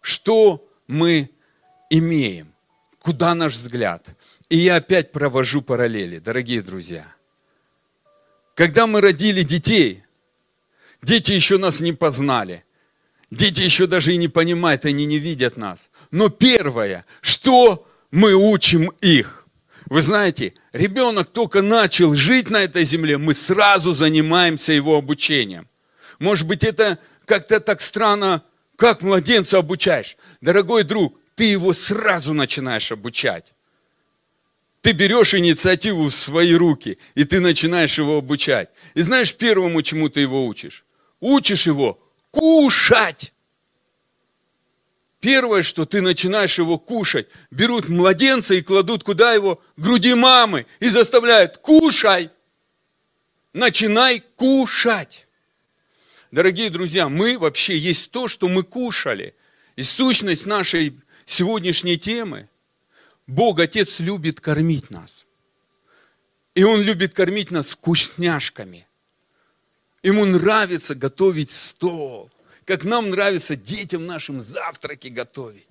[0.00, 1.30] Что мы
[1.90, 2.54] имеем?
[3.00, 4.08] Куда наш взгляд?
[4.48, 7.06] И я опять провожу параллели, дорогие друзья.
[8.54, 10.04] Когда мы родили детей,
[11.02, 12.64] дети еще нас не познали.
[13.30, 15.90] Дети еще даже и не понимают, они не видят нас.
[16.10, 19.46] Но первое, что мы учим их.
[19.86, 25.68] Вы знаете, ребенок только начал жить на этой земле, мы сразу занимаемся его обучением.
[26.18, 28.42] Может быть, это как-то так странно,
[28.76, 30.16] как младенца обучаешь.
[30.40, 33.52] Дорогой друг, ты его сразу начинаешь обучать.
[34.80, 38.70] Ты берешь инициативу в свои руки, и ты начинаешь его обучать.
[38.94, 40.84] И знаешь, первому, чему ты его учишь?
[41.20, 43.32] Учишь его кушать.
[45.20, 49.60] Первое, что ты начинаешь его кушать, берут младенца и кладут куда его?
[49.76, 52.30] Груди мамы и заставляют, кушай.
[53.52, 55.26] Начинай кушать.
[56.30, 59.34] Дорогие друзья, мы вообще есть то, что мы кушали.
[59.76, 62.48] И сущность нашей сегодняшней темы.
[63.26, 65.26] Бог, Отец, любит кормить нас.
[66.54, 68.87] И Он любит кормить нас вкусняшками.
[70.02, 72.30] Ему нравится готовить стол
[72.68, 75.66] как нам нравится детям нашим завтраки готовить.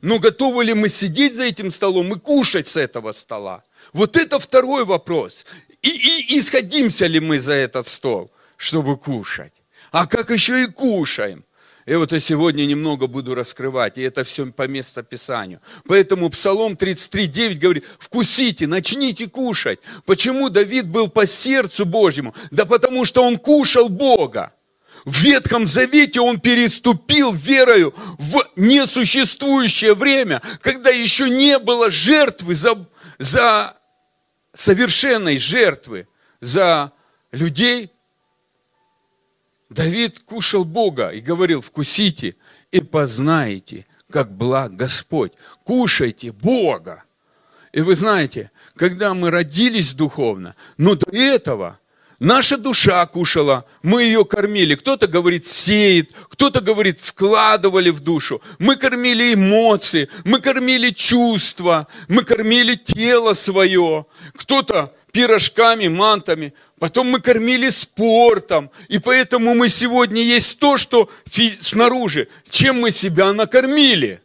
[0.00, 3.62] Но готовы ли мы сидеть за этим столом и кушать с этого стола?
[3.92, 5.44] Вот это второй вопрос.
[5.82, 9.52] И, и исходимся ли мы за этот стол, чтобы кушать?
[9.90, 11.44] А как еще и кушаем?
[11.88, 15.62] И вот я сегодня немного буду раскрывать, и это все по местописанию.
[15.86, 19.78] Поэтому Псалом 33.9 говорит, вкусите, начните кушать.
[20.04, 22.34] Почему Давид был по сердцу Божьему?
[22.50, 24.52] Да потому что он кушал Бога.
[25.06, 32.86] В Ветхом Завете он переступил верою в несуществующее время, когда еще не было жертвы за,
[33.18, 33.78] за
[34.52, 36.06] совершенной жертвы
[36.40, 36.92] за
[37.32, 37.92] людей.
[39.70, 42.36] Давид кушал Бога и говорил, вкусите
[42.70, 45.32] и познаете, как благ Господь.
[45.64, 47.04] Кушайте Бога.
[47.72, 51.78] И вы знаете, когда мы родились духовно, но до этого–
[52.20, 54.74] Наша душа кушала, мы ее кормили.
[54.74, 58.42] Кто-то говорит сеет, кто-то говорит вкладывали в душу.
[58.58, 64.06] Мы кормили эмоции, мы кормили чувства, мы кормили тело свое.
[64.34, 66.54] Кто-то пирожками, мантами.
[66.80, 68.70] Потом мы кормили спортом.
[68.88, 71.08] И поэтому мы сегодня есть то, что
[71.60, 72.28] снаружи.
[72.50, 74.20] Чем мы себя накормили?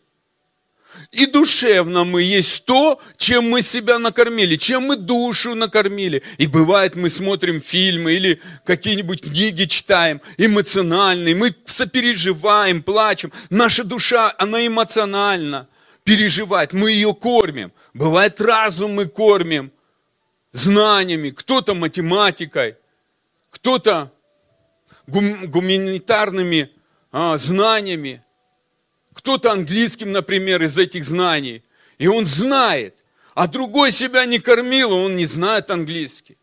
[1.14, 6.24] И душевно мы есть то, чем мы себя накормили, чем мы душу накормили.
[6.40, 13.32] И бывает, мы смотрим фильмы или какие-нибудь книги читаем, эмоциональные, мы сопереживаем, плачем.
[13.52, 15.68] Наша душа, она эмоциональна,
[16.04, 17.72] переживает, мы ее кормим.
[17.94, 19.72] Бывает, разум мы кормим
[20.52, 22.76] знаниями, кто-то математикой,
[23.52, 24.12] кто-то
[25.06, 26.72] гуманитарными
[27.12, 28.24] а, знаниями,
[29.24, 31.64] кто-то английским, например, из этих знаний.
[31.98, 33.04] И он знает.
[33.34, 36.38] А другой себя не кормил, он не знает английский.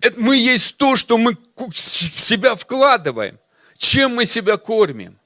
[0.00, 3.38] Это мы есть то, что мы в себя вкладываем.
[3.76, 5.16] Чем мы себя кормим?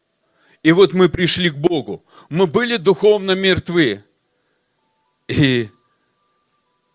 [0.62, 2.05] И вот мы пришли к Богу.
[2.29, 4.05] Мы были духовно мертвы.
[5.29, 5.70] И,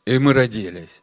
[0.06, 1.02] и мы родились.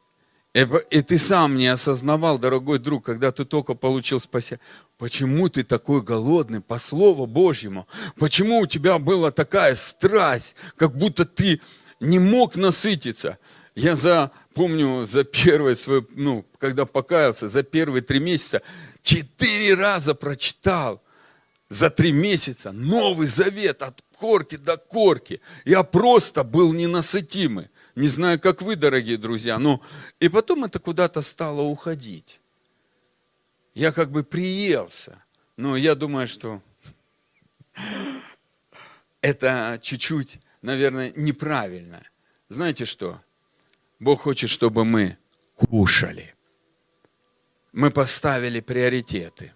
[0.55, 4.61] И, и ты сам не осознавал, дорогой друг, когда ты только получил спасение.
[4.99, 7.87] Почему ты такой голодный по Слову Божьему?
[8.17, 11.61] Почему у тебя была такая страсть, как будто ты
[12.01, 13.39] не мог насытиться?
[13.77, 18.61] Я за, помню, за первое свое, ну, когда покаялся, за первые три месяца,
[19.01, 21.01] четыре раза прочитал
[21.69, 25.41] за три месяца Новый Завет от корки до корки.
[25.65, 27.69] Я просто был ненасытимый.
[27.95, 29.81] Не знаю, как вы, дорогие друзья, но
[30.19, 32.41] и потом это куда-то стало уходить.
[33.79, 35.23] Я как бы приелся,
[35.57, 36.61] но я думаю, что
[39.21, 42.03] это чуть-чуть, наверное, неправильно.
[42.49, 43.23] Знаете что?
[44.01, 45.17] Бог хочет, чтобы мы
[45.55, 46.35] кушали.
[47.73, 49.53] Мы поставили приоритеты.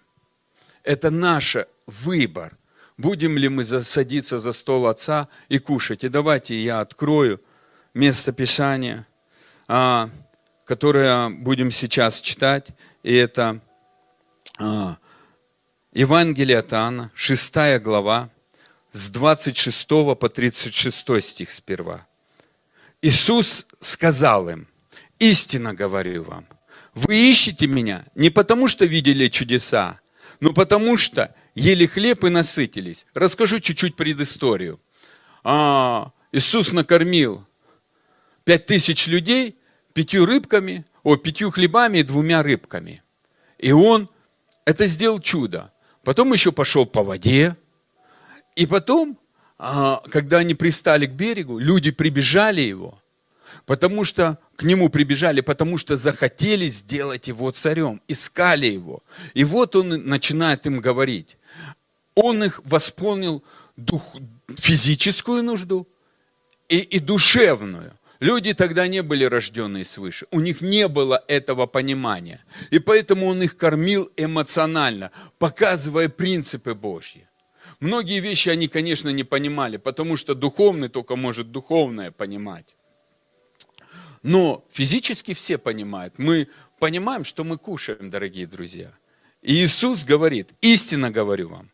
[0.83, 2.57] Это наш выбор.
[2.95, 6.05] Будем ли мы садиться за стол Отца и кушать.
[6.05, 7.41] И давайте я открою
[7.93, 9.05] место Писания,
[9.67, 10.09] а,
[10.63, 12.69] которое будем сейчас читать.
[13.03, 13.59] И это
[15.93, 18.29] Евангелие от Иоанна, 6 глава,
[18.91, 22.05] с 26 по 36 стих сперва.
[23.01, 24.67] Иисус сказал им,
[25.19, 26.45] истинно говорю вам,
[26.93, 29.99] вы ищете меня не потому, что видели чудеса,
[30.39, 33.07] но потому что ели хлеб и насытились.
[33.13, 34.79] Расскажу чуть-чуть предысторию.
[35.43, 37.45] А, Иисус накормил
[38.43, 39.57] пять тысяч людей
[39.93, 43.03] пятью рыбками, о, пятью хлебами и двумя рыбками.
[43.57, 44.09] И он
[44.65, 45.71] это сделал чудо.
[46.03, 47.55] Потом еще пошел по воде.
[48.55, 49.17] И потом
[49.65, 52.99] а, когда они пристали к берегу, люди прибежали его,
[53.65, 59.03] потому что к нему прибежали, потому что захотели сделать его царем, искали его.
[59.33, 61.37] И вот он начинает им говорить.
[62.13, 63.41] Он их восполнил
[63.77, 64.17] дух,
[64.57, 65.87] физическую нужду
[66.67, 67.97] и, и душевную.
[68.23, 72.39] Люди тогда не были рожденные свыше, у них не было этого понимания.
[72.71, 77.27] И поэтому он их кормил эмоционально, показывая принципы Божьи.
[77.81, 82.77] Многие вещи они, конечно, не понимали, потому что духовный только может духовное понимать.
[84.21, 86.17] Но физически все понимают.
[86.17, 86.47] Мы
[86.79, 88.93] понимаем, что мы кушаем, дорогие друзья.
[89.41, 91.72] И Иисус говорит, истинно говорю вам,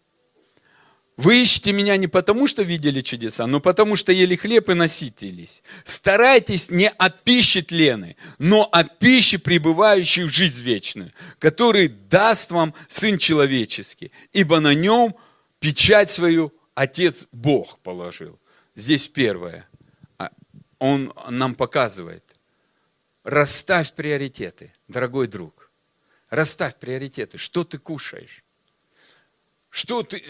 [1.20, 5.64] вы ищете меня не потому, что видели чудеса, но потому, что ели хлеб и насытились.
[5.84, 12.74] Старайтесь не о пище тлены, но о пище, пребывающей в жизнь вечную, который даст вам
[12.88, 15.16] Сын Человеческий, ибо на нем–
[15.60, 18.40] печать свою Отец Бог положил.
[18.76, 19.68] Здесь первое.
[20.18, 20.32] А,
[20.80, 22.24] он нам показывает.
[23.24, 25.70] Расставь приоритеты, дорогой друг.
[26.30, 27.38] Расставь приоритеты.
[27.38, 28.44] Что ты кушаешь?
[29.70, 30.24] Что ты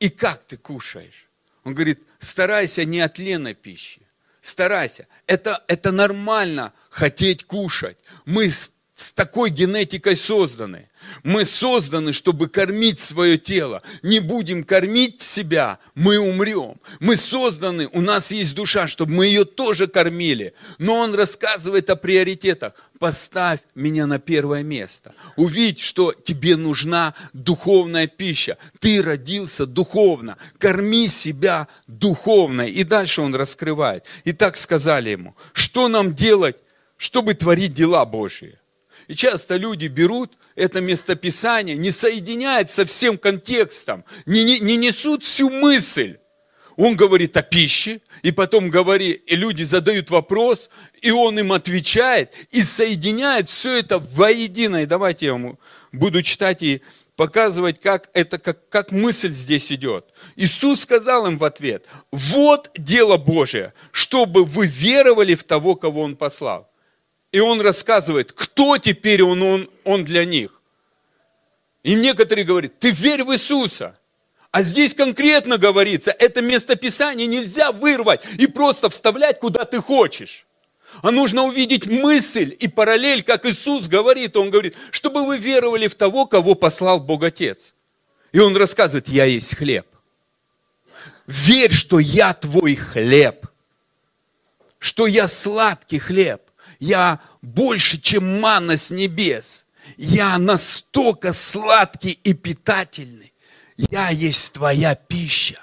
[0.00, 1.28] и как ты кушаешь?
[1.64, 4.02] Он говорит, старайся не от леной пищи.
[4.40, 5.06] Старайся.
[5.26, 7.98] Это, это нормально хотеть кушать.
[8.24, 8.50] Мы
[8.98, 10.88] с такой генетикой созданы.
[11.22, 13.80] Мы созданы, чтобы кормить свое тело.
[14.02, 16.80] Не будем кормить себя, мы умрем.
[16.98, 20.52] Мы созданы, у нас есть душа, чтобы мы ее тоже кормили.
[20.78, 22.72] Но он рассказывает о приоритетах.
[22.98, 25.14] Поставь меня на первое место.
[25.36, 28.58] Увидь, что тебе нужна духовная пища.
[28.80, 30.38] Ты родился духовно.
[30.58, 32.62] Корми себя духовно.
[32.62, 34.04] И дальше он раскрывает.
[34.24, 36.56] И так сказали ему, что нам делать,
[36.96, 38.58] чтобы творить дела Божьи?
[39.08, 45.24] И часто люди берут это местописание, не соединяют со всем контекстом, не, не, не несут
[45.24, 46.18] всю мысль.
[46.76, 52.34] Он говорит о пище, и потом говорит, и люди задают вопрос, и он им отвечает,
[52.50, 54.82] и соединяет все это воедино.
[54.82, 55.58] И давайте я вам
[55.90, 56.82] буду читать и
[57.16, 60.04] показывать, как это, как, как мысль здесь идет.
[60.36, 66.14] Иисус сказал им в ответ, вот дело Божие, чтобы вы веровали в того, кого Он
[66.14, 66.67] послал.
[67.30, 70.62] И он рассказывает, кто теперь он, он, он для них.
[71.82, 73.98] И некоторые говорят, ты верь в Иисуса.
[74.50, 80.46] А здесь конкретно говорится, это местописание нельзя вырвать и просто вставлять куда ты хочешь.
[81.02, 84.38] А нужно увидеть мысль и параллель, как Иисус говорит.
[84.38, 87.74] Он говорит, чтобы вы веровали в того, кого послал Бог Отец.
[88.32, 89.86] И он рассказывает, я есть хлеб.
[91.26, 93.46] Верь, что я твой хлеб.
[94.78, 96.47] Что я сладкий хлеб
[96.78, 99.64] я больше, чем манна с небес.
[99.96, 103.32] Я настолько сладкий и питательный.
[103.76, 105.60] Я есть твоя пища.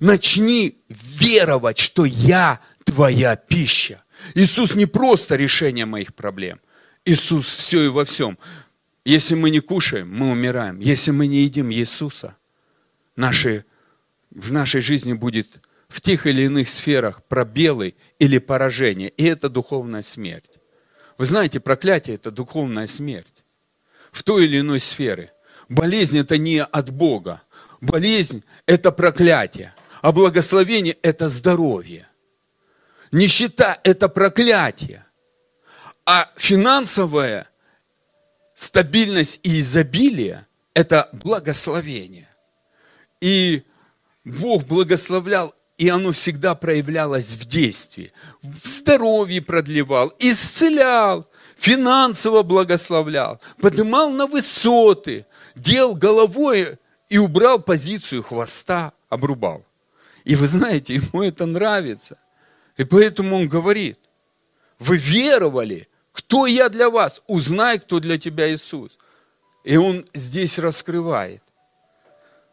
[0.00, 4.02] Начни веровать, что я твоя пища.
[4.34, 6.60] Иисус не просто решение моих проблем.
[7.04, 8.38] Иисус все и во всем.
[9.04, 10.80] Если мы не кушаем, мы умираем.
[10.80, 12.36] Если мы не едим Иисуса,
[13.16, 13.64] наши,
[14.30, 19.08] в нашей жизни будет в тех или иных сферах пробелы или поражение.
[19.10, 20.58] И это духовная смерть.
[21.16, 23.44] Вы знаете, проклятие– это духовная смерть.
[24.12, 25.32] В той или иной сфере.
[25.68, 27.42] Болезнь– это не от Бога.
[27.80, 29.74] Болезнь– это проклятие.
[30.00, 32.06] А благословение– это здоровье.
[33.10, 35.04] Нищета– это проклятие.
[36.04, 37.48] А финансовая
[38.54, 42.28] стабильность и изобилие– это благословение.
[43.20, 43.64] И
[44.24, 48.12] Бог благословлял, и оно всегда проявлялось в действии.
[48.42, 51.26] В здоровье продлевал, исцелял,
[51.56, 55.24] финансово благословлял, поднимал на высоты,
[55.54, 56.76] делал головой
[57.08, 59.64] и убрал позицию хвоста, обрубал.
[60.24, 62.18] И вы знаете, ему это нравится.
[62.76, 63.98] И поэтому он говорит,
[64.78, 67.22] вы веровали– кто я для вас?
[67.28, 68.98] Узнай, кто для тебя Иисус.
[69.62, 71.42] И он здесь раскрывает.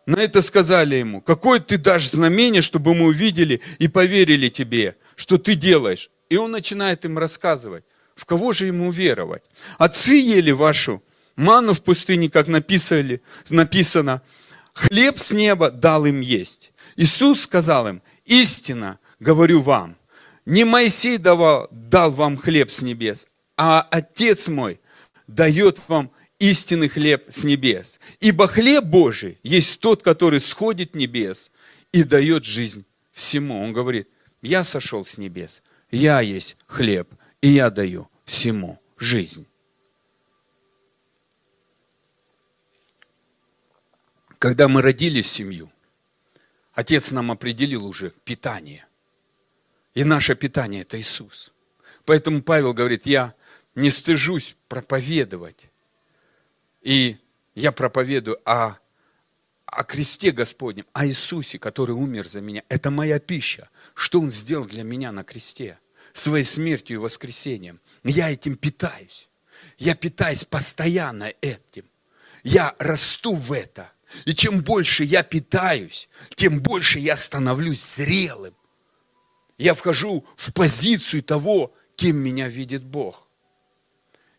[0.06, 5.38] На это сказали ему, какое ты дашь знамение, чтобы мы увидели и поверили тебе, что
[5.38, 6.12] ты делаешь.
[6.30, 7.84] И он начинает им рассказывать,
[8.16, 9.43] в кого же ему веровать.
[9.78, 11.03] Отцы ели вашу
[11.36, 14.22] ману в пустыне, как написали, написано,
[14.74, 16.72] хлеб с неба дал им есть.
[16.95, 19.97] Иисус сказал им, истина, говорю вам,
[20.45, 23.28] не Моисей давал, дал вам хлеб с небес,
[23.58, 24.80] а Отец мой
[25.28, 28.00] дает вам истинный хлеб с небес.
[28.20, 31.52] Ибо хлеб Божий есть тот, который сходит небес
[31.92, 33.62] и дает жизнь всему.
[33.62, 34.10] Он говорит,
[34.42, 35.62] я сошел с небес,
[35.92, 37.10] я есть хлеб,
[37.42, 39.48] и я даю всему жизнь.
[44.38, 45.72] Когда мы родились в семью,
[46.76, 48.86] Отец нам определил уже питание.
[49.94, 51.54] И наше питание– это Иисус.
[52.04, 53.34] Поэтому Павел говорит, я
[53.76, 55.70] не стыжусь проповедовать.
[56.86, 57.18] И
[57.56, 58.78] я проповедую о,
[59.66, 62.62] о кресте Господнем, о Иисусе, который умер за меня.
[62.70, 63.70] Это моя пища.
[63.96, 65.80] Что Он сделал для меня на кресте?
[66.14, 67.82] Своей смертью и воскресением.
[68.04, 69.28] Я этим питаюсь.
[69.80, 71.86] Я питаюсь постоянно этим.
[72.44, 73.92] Я расту в это.
[74.26, 78.54] И чем больше я питаюсь, тем больше я становлюсь зрелым.
[79.58, 83.24] Я вхожу в позицию того, кем меня видит Бог.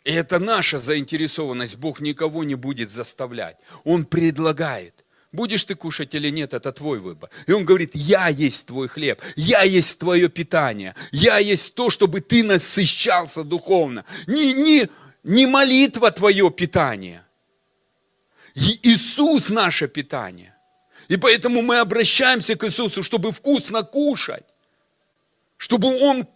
[0.06, 1.78] И это наша заинтересованность.
[1.78, 3.56] Бог никого не будет заставлять.
[3.84, 4.94] Он предлагает.
[5.32, 7.28] Будешь ты кушать или нет, это твой выбор.
[7.48, 12.20] И он говорит, я есть твой хлеб, я есть твое питание, я есть то, чтобы
[12.20, 14.04] ты насыщался духовно.
[14.28, 14.88] Не, не,
[15.24, 17.22] не молитва твое питание.
[18.54, 20.54] И Иисус наше питание.
[21.08, 24.46] И поэтому мы обращаемся к Иисусу, чтобы вкусно кушать,
[25.56, 26.28] чтобы Он,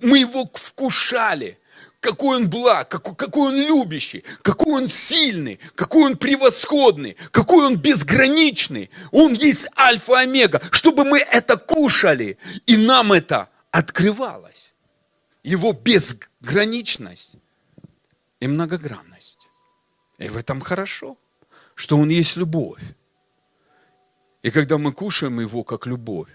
[0.00, 1.58] мы Его вкушали
[2.10, 7.76] какой он благ, какой, какой он любящий, какой он сильный, какой он превосходный, какой он
[7.76, 8.90] безграничный.
[9.12, 14.72] Он есть альфа-омега, чтобы мы это кушали, и нам это открывалось.
[15.42, 17.34] Его безграничность
[18.40, 19.46] и многогранность.
[20.18, 21.16] И в этом хорошо,
[21.74, 22.82] что он есть любовь.
[24.42, 26.30] И когда мы кушаем его как любовь,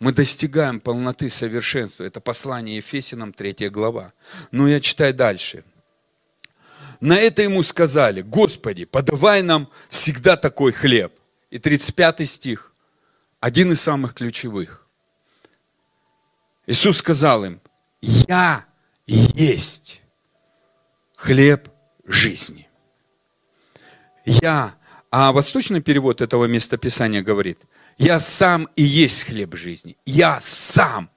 [0.00, 2.04] мы достигаем полноты совершенства.
[2.04, 4.12] Это послание Ефесинам, 3 глава.
[4.52, 5.64] Но я читаю дальше.
[7.00, 11.12] На это ему сказали, Господи, подавай нам всегда такой хлеб.
[11.50, 12.72] И 35 стих,
[13.40, 14.86] один из самых ключевых.
[16.66, 17.60] Иисус сказал им,
[18.00, 18.66] я
[19.06, 20.02] есть
[21.16, 21.70] хлеб
[22.04, 22.68] жизни.
[24.24, 24.74] Я,
[25.10, 27.58] а восточный перевод этого местописания говорит–
[27.98, 29.96] я сам и есть хлеб жизни.
[30.06, 31.10] Я сам.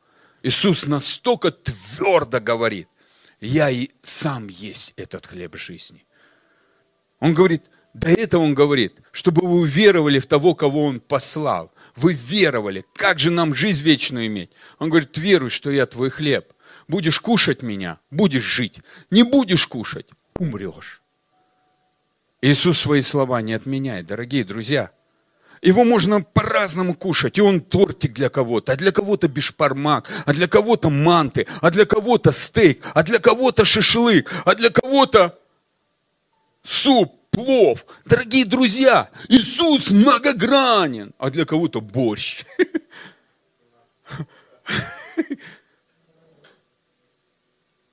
[0.43, 2.87] Иисус настолько твердо говорит,
[3.39, 6.05] я и сам есть этот хлеб жизни.
[7.19, 7.63] Он говорит,
[7.93, 11.71] до этого он говорит, чтобы вы уверовали в того, кого он послал.
[11.95, 12.85] Вы веровали.
[12.95, 14.51] Как же нам жизнь вечную иметь?
[14.79, 16.51] Он говорит, веруй, что я твой хлеб.
[16.87, 18.79] Будешь кушать меня, будешь жить.
[19.11, 20.09] Не будешь кушать,
[20.39, 21.01] умрешь.
[22.41, 24.91] Иисус свои слова не отменяет, дорогие друзья.
[25.61, 27.37] Его можно по-разному кушать.
[27.37, 31.85] И он тортик для кого-то, а для кого-то бешпармак, а для кого-то манты, а для
[31.85, 35.37] кого-то стейк, а для кого-то шашлык, а для кого-то
[36.63, 37.85] суп, плов.
[38.05, 42.43] Дорогие друзья, Иисус многогранен, а для кого-то борщ.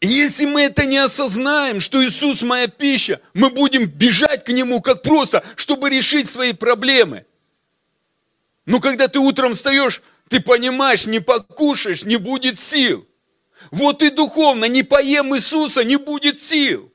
[0.01, 5.03] Если мы это не осознаем, что Иисус моя пища, мы будем бежать к Нему как
[5.03, 7.25] просто, чтобы решить свои проблемы.
[8.69, 13.09] Но когда ты утром встаешь, ты понимаешь, не покушаешь, не будет сил.
[13.71, 16.93] Вот и духовно, не поем Иисуса, не будет сил.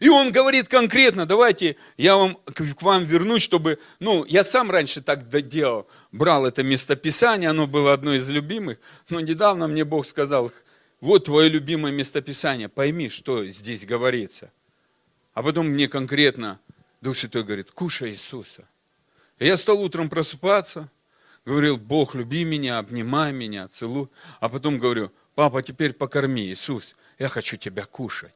[0.00, 5.00] И он говорит конкретно, давайте я вам, к вам вернусь, чтобы, ну, я сам раньше
[5.00, 8.78] так делал, брал это местописание, оно было одно из любимых,
[9.08, 10.50] но недавно мне Бог сказал,
[11.00, 14.50] вот твое любимое местописание, пойми, что здесь говорится.
[15.32, 16.58] А потом мне конкретно
[17.00, 18.68] Дух Святой говорит, кушай Иисуса.
[19.38, 20.90] Я стал утром просыпаться,
[21.44, 24.08] говорил, Бог, люби меня, обнимай меня, целуй.
[24.40, 28.34] А потом говорю, папа, теперь покорми, Иисус, я хочу тебя кушать.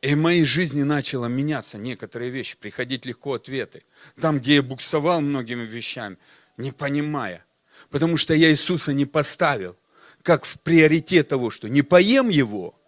[0.00, 3.84] И в моей жизни начало меняться некоторые вещи, приходить легко ответы.
[4.20, 6.18] Там, где я буксовал многими вещами,
[6.56, 7.44] не понимая.
[7.90, 9.76] Потому что я Иисуса не поставил
[10.22, 12.78] как в приоритет того, что не поем его,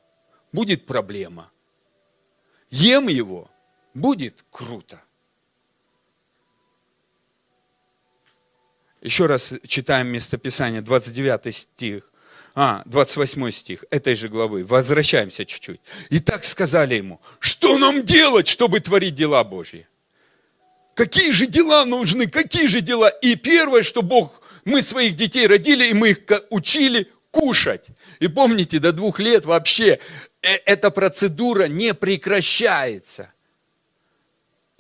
[0.53, 1.51] будет проблема.
[2.69, 3.51] Ем его,
[3.95, 5.03] будет круто.
[9.03, 12.11] Еще раз читаем местописание, 29 стих.
[12.55, 14.65] А, 28 стих этой же главы.
[14.65, 15.81] Возвращаемся чуть-чуть.
[16.11, 19.87] И так сказали ему, что нам делать, чтобы творить дела Божьи?
[20.95, 22.27] Какие же дела нужны?
[22.27, 23.09] Какие же дела?
[23.09, 26.19] И первое, что Бог, мы своих детей родили, и мы их
[26.51, 27.87] учили кушать.
[28.19, 30.01] И помните, до двух лет вообще
[30.43, 33.33] э, эта процедура не прекращается.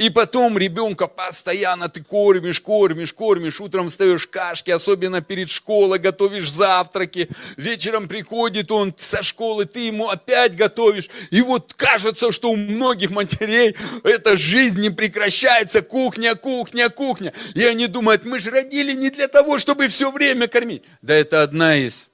[0.00, 3.60] И потом ребенка постоянно ты кормишь, кормишь, кормишь.
[3.60, 7.28] Утром встаешь кашки, особенно перед школой, готовишь завтраки.
[7.58, 11.10] Вечером приходит он со школы, ты ему опять готовишь.
[11.30, 15.82] И вот кажется, что у многих матерей эта жизнь не прекращается.
[15.82, 17.34] Кухня, кухня, кухня.
[17.54, 20.82] И они думают, мы же родили не для того, чтобы все время кормить.
[21.02, 22.08] Да это одна из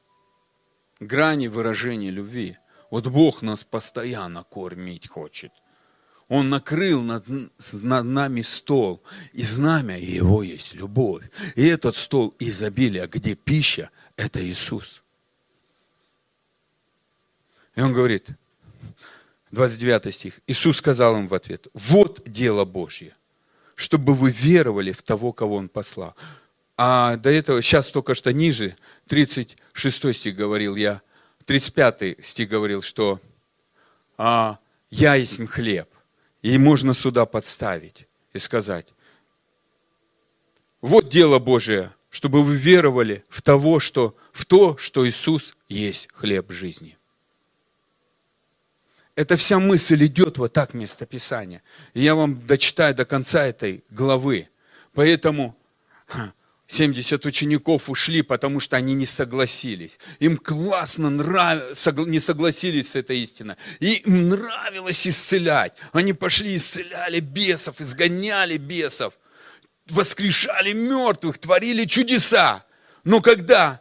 [0.99, 2.59] граней выражения любви.
[2.91, 5.53] Вот Бог нас постоянно кормить хочет.
[6.29, 9.03] Он накрыл над, над нами стол,
[9.33, 11.24] и знамя его есть любовь.
[11.55, 15.03] И этот стол изобилия, где пища, это Иисус.
[17.77, 18.29] И он говорит,
[19.53, 23.14] 29 стих, Иисус сказал им в ответ, вот дело Божье,
[23.77, 26.16] чтобы вы веровали в того, кого Он послал.
[26.77, 31.01] А до этого, сейчас только что ниже, 36 стих говорил я,
[31.45, 33.20] 35 стих говорил, что
[34.18, 34.59] а,
[34.91, 35.89] «Я есть хлеб».
[36.43, 38.93] И можно сюда подставить и сказать,
[40.80, 46.53] вот дело Божие, чтобы вы веровали в, того, что, в то, что Иисус есть хлеб
[46.53, 46.97] жизни.
[49.16, 51.62] Эта вся мысль идет вот так вместо Писания.
[51.95, 54.49] И я вам дочитаю до конца этой главы.
[54.93, 55.57] Поэтому
[56.69, 59.99] 70 учеников ушли, потому что они не согласились.
[60.19, 63.57] Им классно нравилось, не согласились с этой истиной.
[63.79, 65.75] И им нравилось исцелять.
[65.93, 69.14] Они пошли, исцеляли бесов, изгоняли бесов,
[69.89, 72.64] воскрешали мертвых, творили чудеса.
[73.05, 73.81] Но когда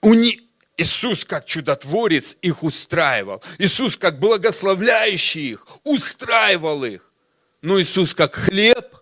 [0.00, 0.40] у них
[0.76, 3.42] Иисус как чудотворец их устраивал.
[3.58, 7.12] Иисус как благословляющий их устраивал их.
[7.60, 8.99] Но Иисус как хлеб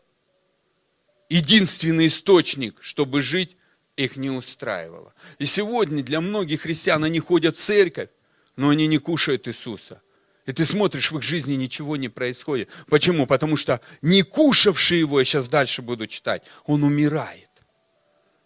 [1.28, 3.56] единственный источник, чтобы жить,
[3.96, 5.12] их не устраивало.
[5.38, 8.10] И сегодня для многих христиан они ходят в церковь,
[8.56, 10.00] но они не кушают Иисуса.
[10.46, 12.70] И ты смотришь, в их жизни ничего не происходит.
[12.88, 13.26] Почему?
[13.26, 17.48] Потому что не кушавший его, я сейчас дальше буду читать, он умирает.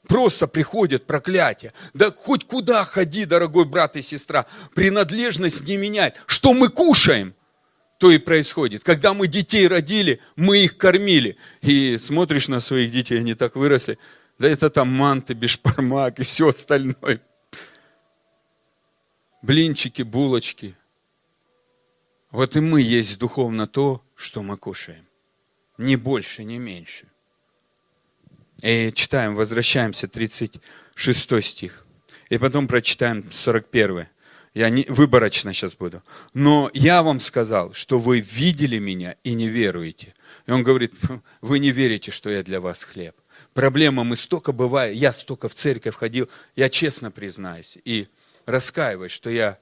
[0.09, 1.73] Просто приходит проклятие.
[1.95, 6.21] Да хоть куда ходи, дорогой брат и сестра, принадлежность не меняет.
[6.27, 7.35] Что мы кушаем?
[8.03, 8.83] То и происходит.
[8.83, 11.37] Когда мы детей родили, мы их кормили.
[11.61, 13.97] И смотришь на своих детей, они так выросли.
[14.41, 17.21] Да это там манты, бешпармак и все остальное.
[19.41, 20.75] Блинчики, булочки.
[22.33, 25.07] Вот и мы есть духовно то, что мы кушаем.
[25.79, 27.07] Ни больше, ни меньше.
[28.63, 31.87] И читаем, возвращаемся, 36 стих.
[32.31, 34.09] И потом прочитаем 41.
[34.55, 36.03] Я не, выборочно сейчас буду.
[36.35, 40.15] Но я вам сказал, что вы видели меня и не веруете.
[40.47, 40.93] И он говорит,
[41.41, 43.17] вы не верите, что я для вас хлеб.
[43.55, 48.09] Проблема, мы столько бывает, я столько в церковь ходил, я честно признаюсь и
[48.47, 49.59] раскаиваюсь, что я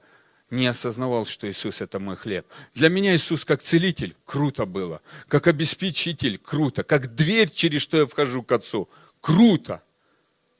[0.49, 2.45] не осознавал, что Иисус это мой хлеб.
[2.73, 8.05] Для меня Иисус как целитель круто было, как обеспечитель круто, как дверь, через что я
[8.05, 8.89] вхожу к Отцу
[9.21, 9.81] круто.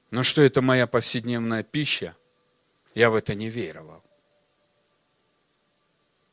[0.10, 2.16] Но что это моя повседневная пища,
[2.96, 4.04] я в это не веровал.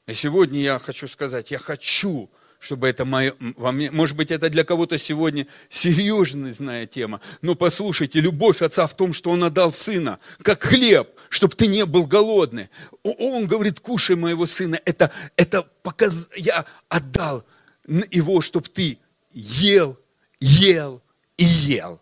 [0.08, 2.30] И сегодня я хочу сказать, я хочу,
[2.60, 8.18] чтобы это мое, во мне, может быть, это для кого-то сегодня серьезная тема, но послушайте,
[8.18, 12.70] любовь Отца в том, что Он отдал Сына, как хлеб, чтобы ты не был голодный.
[13.02, 16.30] Он говорит, кушай моего Сына, это, это показ...
[16.34, 17.44] я отдал
[17.86, 18.98] его, чтобы ты
[19.34, 19.98] ел,
[20.40, 21.02] ел
[21.36, 22.00] и ел,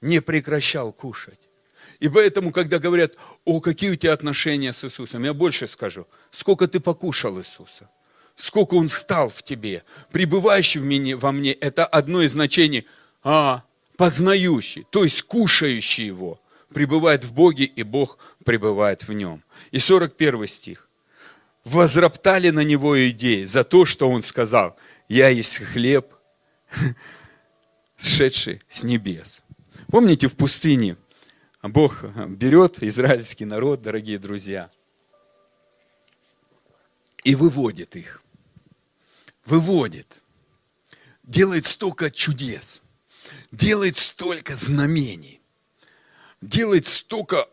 [0.00, 1.43] не прекращал кушать.
[2.04, 3.14] И поэтому, когда говорят,
[3.46, 7.88] о, какие у тебя отношения с Иисусом, я больше скажу, сколько ты покушал Иисуса,
[8.36, 9.84] сколько Он стал в тебе.
[10.12, 12.86] Пребывающий в мне, во мне– это одно из значений
[13.22, 13.64] а,
[13.96, 16.38] познающий, то есть кушающий Его.
[16.74, 19.42] Пребывает в Боге, и Бог пребывает в нем.
[19.70, 20.86] И 41 стих.
[21.64, 24.76] Возроптали на Него иудеи за то, что Он сказал,
[25.08, 26.12] «Я есть хлеб,
[27.96, 29.40] сшедший с небес».
[29.88, 30.96] Помните, в пустыне
[31.68, 34.70] Бог берет израильский народ, дорогие друзья,
[37.22, 38.22] и выводит их.
[39.46, 40.06] Выводит.
[41.22, 42.82] Делает столько чудес.
[43.50, 45.40] Делает столько знамений.
[46.42, 47.48] Делает столько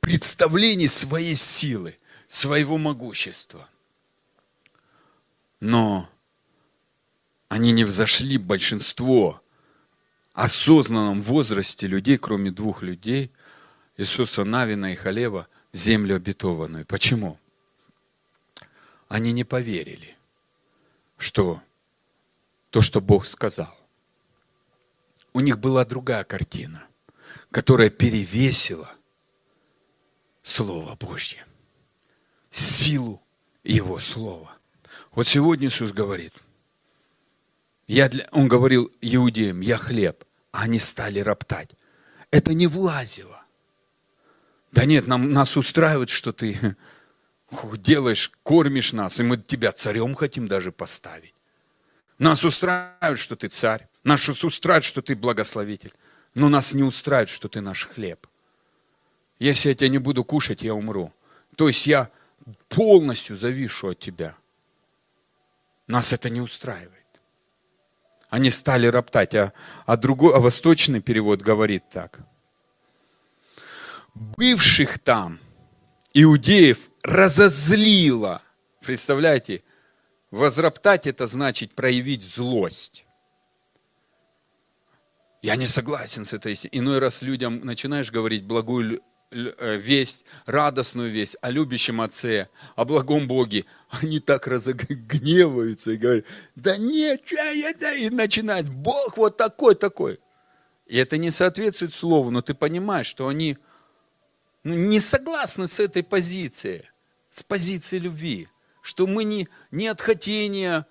[0.00, 3.70] представлений своей силы, своего могущества.
[5.60, 6.10] Но
[7.48, 9.42] они не взошли большинство
[10.40, 13.30] осознанном возрасте людей, кроме двух людей,
[13.98, 16.86] Иисуса Навина и Халева, в землю обетованную.
[16.86, 17.38] Почему?
[19.08, 20.16] Они не поверили,
[21.18, 21.62] что
[22.70, 23.76] то, что Бог сказал.
[25.34, 26.84] У них была другая картина,
[27.50, 28.90] которая перевесила
[30.42, 31.44] Слово Божье,
[32.50, 33.22] силу
[33.62, 34.56] Его Слова.
[35.12, 36.32] Вот сегодня Иисус говорит,
[37.86, 38.26] я для...
[38.32, 41.70] Он говорил иудеям, я хлеб, они стали роптать.
[42.30, 43.42] Это не влазило.
[44.72, 46.76] Да нет, нам, нас устраивает, что ты
[47.74, 51.34] делаешь, кормишь нас, и мы тебя царем хотим даже поставить.
[52.18, 53.88] Нас устраивает, что ты царь.
[54.04, 55.92] Нас устраивает, что ты благословитель.
[56.34, 58.26] Но нас не устраивает, что ты наш хлеб.
[59.38, 61.12] Если я тебя не буду кушать, я умру.
[61.56, 62.10] То есть я
[62.68, 64.36] полностью завишу от тебя.
[65.86, 66.99] Нас это не устраивает.
[68.30, 69.34] Они стали роптать.
[69.34, 69.52] А,
[69.86, 72.20] а, другой, а восточный перевод говорит так.
[74.14, 75.38] Бывших там
[76.14, 78.42] иудеев разозлило.
[78.80, 79.62] Представляете,
[80.30, 83.04] возроптать это значит проявить злость.
[85.42, 86.54] Я не согласен с этой.
[86.72, 93.64] Иной раз людям начинаешь говорить благую весть, радостную весть о любящем Отце, о благом Боге,
[93.88, 96.24] они так разгневаются и говорят,
[96.56, 100.18] да нет, это, и начинают, Бог вот такой, такой.
[100.86, 103.58] И это не соответствует Слову, но ты понимаешь, что они
[104.64, 106.84] ну, не согласны с этой позицией,
[107.30, 108.48] с позицией любви,
[108.82, 110.86] что мы не, не от хотения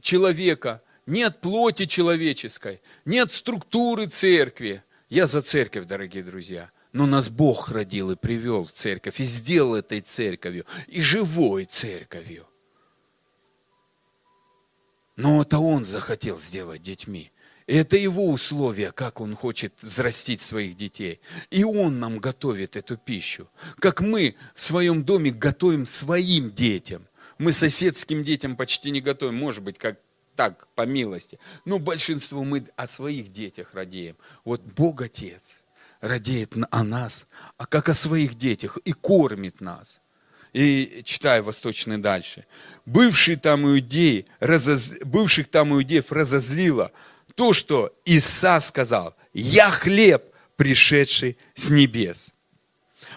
[0.00, 4.82] человека, не от плоти человеческой, не от структуры церкви.
[5.08, 6.70] Я за церковь, дорогие друзья.
[6.94, 12.46] Но нас Бог родил и привел в церковь, и сделал этой церковью, и живой церковью.
[15.16, 17.32] Но это Он захотел сделать детьми.
[17.66, 21.20] Это его условия, как он хочет взрастить своих детей.
[21.50, 23.48] И он нам готовит эту пищу.
[23.80, 27.08] Как мы в своем доме готовим своим детям.
[27.38, 29.98] Мы соседским детям почти не готовим, может быть, как
[30.36, 31.40] так, по милости.
[31.64, 34.16] Но большинство мы о своих детях радеем.
[34.44, 35.60] Вот Бог Отец–
[36.04, 37.26] радеет о нас,
[37.56, 40.00] а как о своих детях, и кормит нас.
[40.52, 42.44] И читаю восточный дальше.
[42.86, 44.94] Бывшие там иудеи, разоз...
[45.02, 46.92] бывших там иудеев разозлило
[47.34, 50.22] то, что Иса сказал, я хлеб,
[50.56, 52.32] пришедший с небес.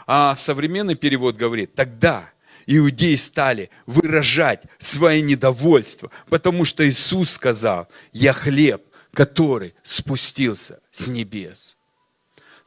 [0.08, 2.28] А современный перевод говорит, тогда
[2.66, 8.84] иудеи стали выражать свое недовольство, потому что Иисус сказал, я хлеб,
[9.14, 11.77] который спустился с небес.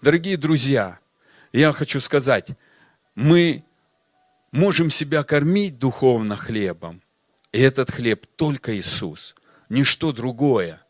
[0.02, 0.98] Дорогие друзья,
[1.52, 2.52] я хочу сказать,
[3.14, 3.64] мы
[4.50, 7.02] можем себя кормить духовно хлебом,
[7.52, 9.34] и этот хлеб только Иисус,
[9.68, 10.82] ничто другое.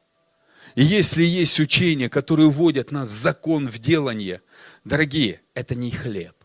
[0.77, 4.43] И если есть учения, которые вводят нас в закон в делание,
[4.85, 6.37] дорогие, это не хлеб.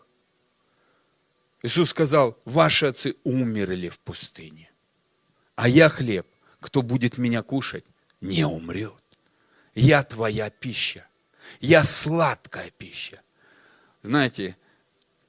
[1.61, 4.71] Иисус сказал, ваши отцы умерли в пустыне,
[5.55, 6.25] а я хлеб,
[6.59, 7.85] кто будет меня кушать,
[8.21, 9.03] не умрет.
[9.75, 11.05] Я твоя пища.
[11.59, 13.21] Я сладкая пища.
[14.03, 14.55] Знаете,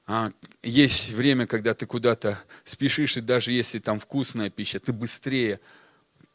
[0.05, 0.31] а,
[0.63, 5.59] есть время, когда ты куда-то спешишь, и даже если там вкусная пища, ты быстрее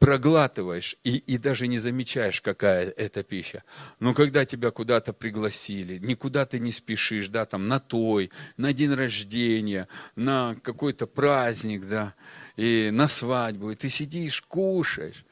[0.03, 3.63] проглатываешь и, и даже не замечаешь, какая это пища.
[4.01, 8.93] Но когда тебя куда-то пригласили, никуда ты не спешишь, да, там на той, на день
[8.93, 12.15] рождения, на какой-то праздник, да,
[12.57, 15.25] и на свадьбу, и ты сидишь, кушаешь,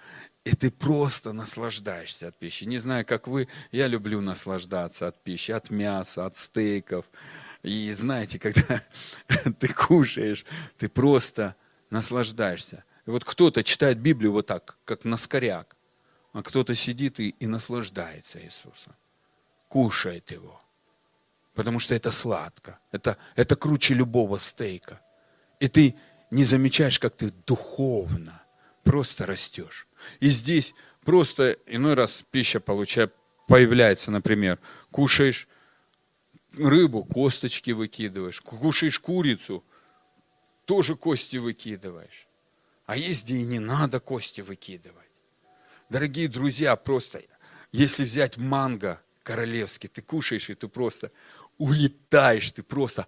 [0.45, 2.65] и ты просто наслаждаешься от пищи.
[2.65, 7.05] Не знаю, как вы, я люблю наслаждаться от пищи, от мяса, от стейков.
[7.63, 8.83] И знаете, когда
[9.59, 10.47] ты кушаешь,
[10.79, 11.57] ты просто
[11.91, 12.85] наслаждаешься.
[13.07, 15.77] И вот кто-то читает Библию вот так, как на скоряк,
[16.33, 18.95] а кто-то сидит и, и наслаждается Иисусом,
[19.69, 20.61] кушает его.
[21.55, 25.01] Потому что это сладко, это, это круче любого стейка.
[25.59, 25.97] И ты
[26.31, 28.40] не замечаешь, как ты духовно
[28.83, 29.87] просто растешь.
[30.21, 30.75] И здесь
[31.05, 33.11] просто иной раз пища получая,
[33.47, 34.59] появляется, например,
[34.91, 35.49] кушаешь
[36.57, 39.65] рыбу, косточки выкидываешь, кушаешь курицу,
[40.65, 42.27] тоже кости выкидываешь.
[42.87, 45.09] А есть где и не надо кости выкидывать.
[45.89, 47.23] Дорогие друзья, просто,
[47.73, 51.13] если взять манго королевский, ты кушаешь, и ты просто
[51.61, 53.07] улетаешь, ты просто,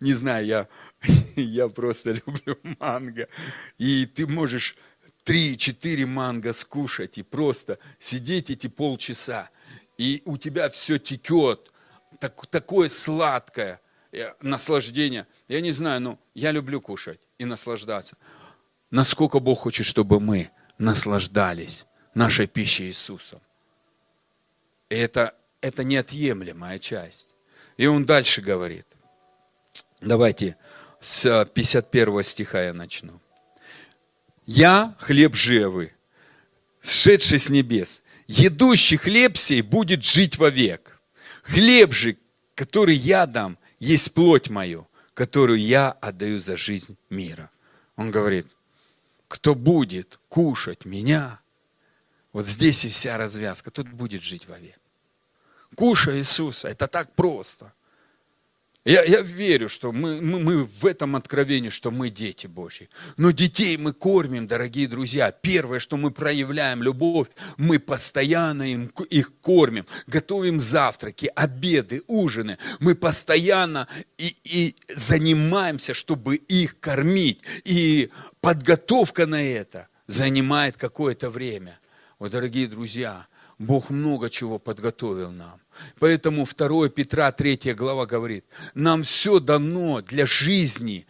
[0.00, 0.68] не знаю, я,
[1.36, 3.28] я просто люблю манго.
[3.76, 4.76] И ты можешь
[5.24, 9.50] три-четыре манго скушать и просто сидеть эти полчаса.
[9.98, 11.70] И у тебя все текет,
[12.18, 13.80] так, такое сладкое
[14.12, 15.26] э, наслаждение.
[15.48, 18.16] Я не знаю, но я люблю кушать и наслаждаться.
[18.90, 23.40] Насколько Бог хочет, чтобы мы наслаждались нашей пищей Иисусом.
[24.88, 27.34] И это, это неотъемлемая часть.
[27.78, 28.86] И он дальше говорит.
[30.02, 30.56] Давайте
[31.00, 33.20] с 51 стиха я начну.
[34.44, 35.92] «Я хлеб живый,
[36.80, 41.00] сшедший с небес, едущий хлеб сей будет жить вовек.
[41.42, 42.16] Хлеб же,
[42.54, 47.50] который я дам, есть плоть мою, которую я отдаю за жизнь мира».
[47.96, 48.46] Он говорит,
[49.28, 51.40] кто будет кушать меня,
[52.32, 54.78] вот здесь и вся развязка, тот будет жить вовек.
[55.74, 57.72] Кушай Иисуса, это так просто.
[58.88, 62.88] Я, я верю, что мы, мы, мы в этом откровении, что мы дети Божьи.
[63.18, 65.30] Но детей мы кормим, дорогие друзья.
[65.30, 72.56] Первое, что мы проявляем любовь, мы постоянно им, их кормим, готовим завтраки, обеды, ужины.
[72.80, 77.42] Мы постоянно и, и занимаемся, чтобы их кормить.
[77.64, 78.10] И
[78.40, 81.78] подготовка на это занимает какое-то время.
[82.18, 83.27] Вот, дорогие друзья,
[83.58, 85.60] Бог много чего подготовил нам.
[85.98, 88.44] Поэтому 2 Петра 3 глава говорит,
[88.74, 91.06] нам все дано для жизни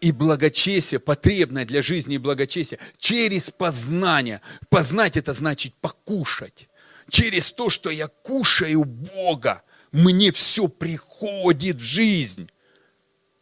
[0.00, 4.40] и благочестия, потребное для жизни и благочестия, через познание.
[4.70, 6.68] Познать это значит покушать.
[7.10, 12.50] Через то, что я кушаю Бога, мне все приходит в жизнь.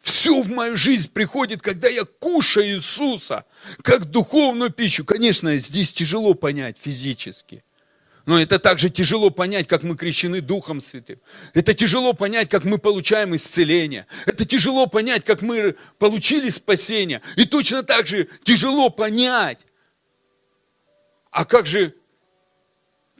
[0.01, 3.45] Все в мою жизнь приходит, когда я кушаю Иисуса,
[3.81, 5.05] как духовную пищу.
[5.05, 7.63] Конечно, здесь тяжело понять физически–
[8.29, 11.19] но это также тяжело понять, как мы крещены Духом Святым.
[11.55, 14.05] Это тяжело понять, как мы получаем исцеление.
[14.27, 17.23] Это тяжело понять, как мы получили спасение.
[17.37, 19.65] И точно так же тяжело понять,
[21.31, 21.95] а как же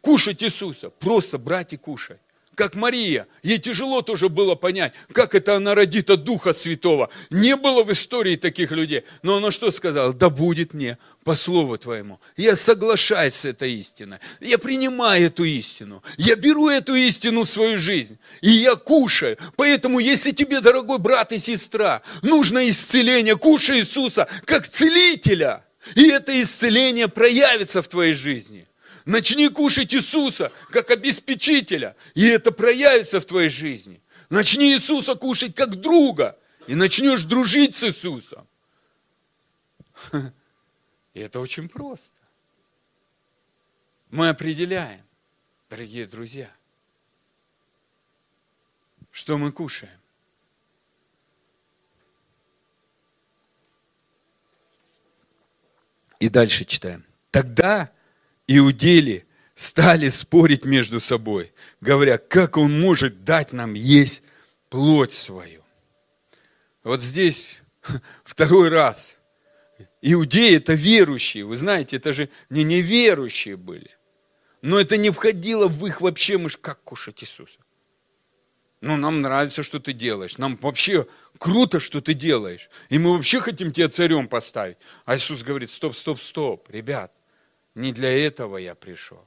[0.01, 0.91] кушать Иисуса?
[0.91, 2.22] Просто брать и кушать
[2.60, 3.26] как Мария.
[3.41, 7.10] Ей тяжело тоже было понять, как это она родит от Духа Святого.
[7.30, 9.05] Не было в истории таких людей.
[9.24, 10.12] Но она что сказала?
[10.12, 12.20] Да будет мне по слову твоему.
[12.36, 14.18] Я соглашаюсь с этой истиной.
[14.41, 16.03] Я принимаю эту истину.
[16.18, 18.18] Я беру эту истину в свою жизнь.
[18.41, 19.38] И я кушаю.
[19.55, 25.64] Поэтому, если тебе, дорогой брат и сестра, нужно исцеление, кушай Иисуса как целителя.
[25.95, 28.68] И это исцеление проявится в твоей жизни.
[29.10, 34.03] Начни кушать Иисуса как обеспечителя, и это проявится в твоей жизни.
[34.30, 36.38] Начни Иисуса кушать как друга,
[36.68, 38.47] и начнешь дружить с Иисусом.
[41.16, 42.20] И это очень просто.
[44.12, 45.03] Мы определяем,
[45.72, 46.51] дорогие друзья,
[49.12, 49.99] что мы кушаем.
[56.20, 57.03] И дальше читаем.
[57.32, 57.91] Тогда
[58.50, 64.24] иудеи стали спорить между собой, говоря, как он может дать нам есть
[64.70, 65.64] плоть свою.
[66.84, 67.62] Вот здесь
[68.24, 69.18] второй раз.
[70.02, 73.91] Иудеи это верующие, вы знаете, это же не неверующие были.
[74.62, 77.60] Но это не входило в их вообще, мы как кушать Иисуса.
[78.82, 80.38] Ну, нам нравится, что ты делаешь.
[80.38, 81.06] Нам вообще
[81.38, 82.70] круто, что ты делаешь.
[82.89, 84.78] И мы вообще хотим тебя царем поставить.
[85.06, 87.12] А Иисус говорит, стоп, стоп, стоп, ребят.
[87.76, 89.26] Не для этого я пришел.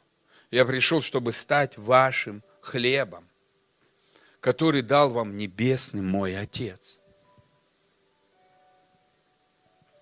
[0.50, 3.28] Я пришел, чтобы стать вашим хлебом,
[4.40, 7.00] который дал вам небесный мой Отец.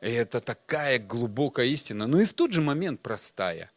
[0.01, 3.71] И это такая глубокая истина, но и в тот же момент простая.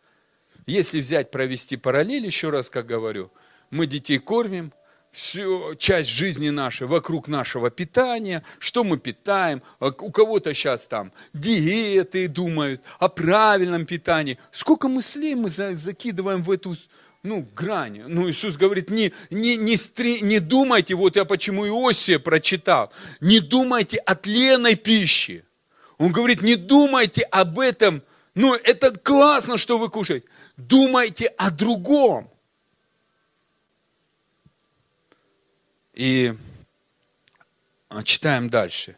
[0.66, 3.32] Если взять, провести параллель, еще раз, как говорю,
[3.70, 4.74] мы детей кормим,
[5.14, 9.62] всю часть жизни нашей вокруг нашего питания, что мы питаем.
[9.80, 14.38] А у кого-то сейчас там диеты думают о правильном питании.
[14.52, 16.76] Сколько мыслей мы закидываем в эту
[17.22, 18.04] ну, грань.
[18.08, 22.92] Ну, Иисус говорит, не, не, не, стри, не думайте, вот я почему Иосия прочитал,
[23.22, 25.46] не думайте о тленной пище.
[25.98, 28.04] Он говорит, не думайте об этом,
[28.36, 30.28] ну, это классно, что вы кушаете.
[30.58, 32.33] Думайте о другом.
[35.94, 36.34] И
[37.90, 38.96] а, читаем дальше.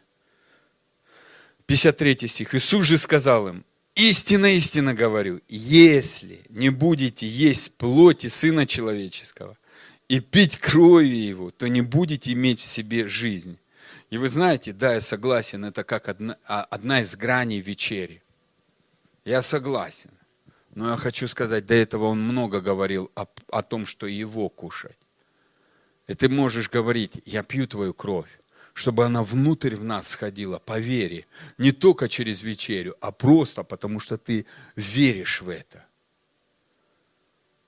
[1.66, 2.54] 53 стих.
[2.54, 9.58] Иисус же сказал им, истинно, истинно говорю, если не будете есть плоти Сына Человеческого
[10.08, 13.58] и пить крови Его, то не будете иметь в себе жизнь.
[14.08, 18.22] И вы знаете, да, я согласен, это как одна, а, одна из граней вечери.
[19.24, 20.10] Я согласен.
[20.74, 24.96] Но я хочу сказать, до этого он много говорил о, о том, что его кушать.
[26.06, 28.30] И ты можешь говорить, я пью твою кровь,
[28.74, 31.26] чтобы она внутрь в нас сходила по вере.
[31.58, 34.46] Не только через вечерю, а просто потому, что ты
[34.76, 35.84] веришь в это.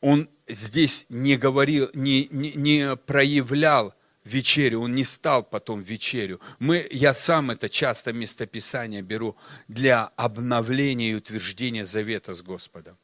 [0.01, 6.41] Он здесь не говорил, не, не, не проявлял вечерю, он не стал потом вечерю.
[6.61, 9.37] Мы, я сам это часто местописание беру
[9.67, 12.97] для обновления и утверждения завета с Господом.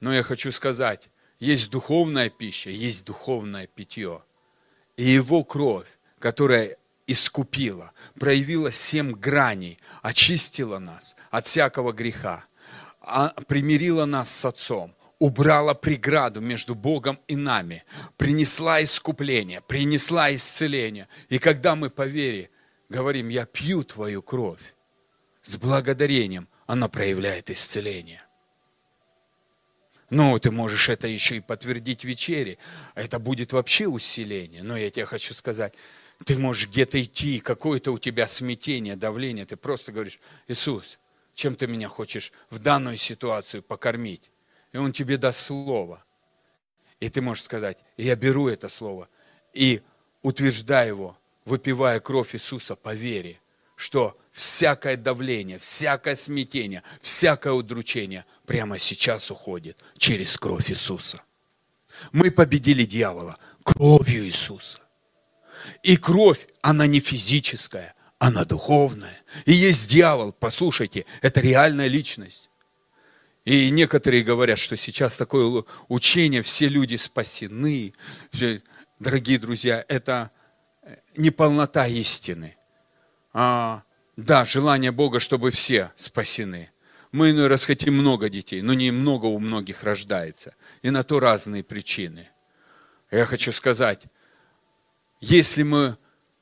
[0.00, 4.22] Но я хочу сказать, есть духовная пища, есть духовное питье.
[5.02, 5.88] И его кровь,
[6.20, 6.76] которая
[7.08, 7.90] искупила,
[8.20, 12.44] проявила семь граней, очистила нас от всякого греха,
[13.00, 17.82] а, примирила нас с Отцом, убрала преграду между Богом и нами,
[18.16, 21.08] принесла искупление, принесла исцеление.
[21.28, 22.50] И когда мы по вере
[22.88, 24.72] говорим, я пью твою кровь,
[25.42, 28.22] с благодарением она проявляет исцеление.
[30.14, 32.58] Ну, ты можешь это еще и подтвердить в вечере.
[32.94, 34.62] Это будет вообще усиление.
[34.62, 35.72] Но я тебе хочу сказать,
[36.26, 39.46] ты можешь где-то идти, какое-то у тебя смятение, давление.
[39.46, 40.98] Ты просто говоришь, Иисус,
[41.34, 44.30] чем ты меня хочешь в данную ситуацию покормить?
[44.72, 46.04] и Он тебе даст слово.
[47.00, 49.08] И ты можешь сказать, я беру это слово
[49.54, 49.80] и
[50.20, 53.40] утверждаю его, выпивая кровь Иисуса по вере,
[53.76, 61.22] что всякое давление, всякое смятение, всякое удручение прямо сейчас уходит через кровь Иисуса.
[62.12, 64.78] Мы победили дьявола кровью Иисуса.
[65.82, 69.22] И кровь, она не физическая, она духовная.
[69.46, 72.50] И есть дьявол, послушайте, это реальная личность.
[73.46, 77.94] И некоторые говорят, что сейчас такое учение, все люди спасены.
[78.98, 80.30] Дорогие друзья, это
[81.16, 82.58] не полнота истины.
[83.32, 83.82] А,
[84.18, 86.71] да, желание Бога, чтобы все спасены.
[87.12, 90.54] Мы иной раз хотим много детей, но не много у многих рождается.
[90.82, 92.28] И на то разные причины.
[93.10, 94.02] Я хочу сказать,
[95.20, 95.96] если мы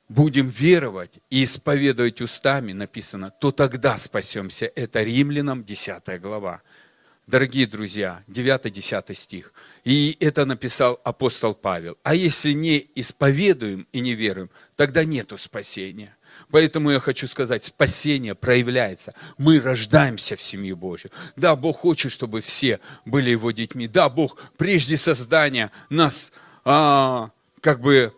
[0.08, 4.70] будем веровать и исповедовать устами, написано, то тогда спасемся.
[4.74, 6.62] Это Римлянам 10 глава
[7.30, 9.52] дорогие друзья, 9-10 стих.
[9.84, 11.96] И это написал апостол Павел.
[12.02, 16.16] А если не исповедуем и не веруем, тогда нету спасения.
[16.50, 19.14] Поэтому я хочу сказать, спасение проявляется.
[19.38, 21.10] Мы рождаемся в семью Божью.
[21.36, 23.86] Да, Бог хочет, чтобы все были Его детьми.
[23.86, 26.32] Да, Бог прежде создания нас
[26.64, 27.30] а,
[27.60, 28.12] как бы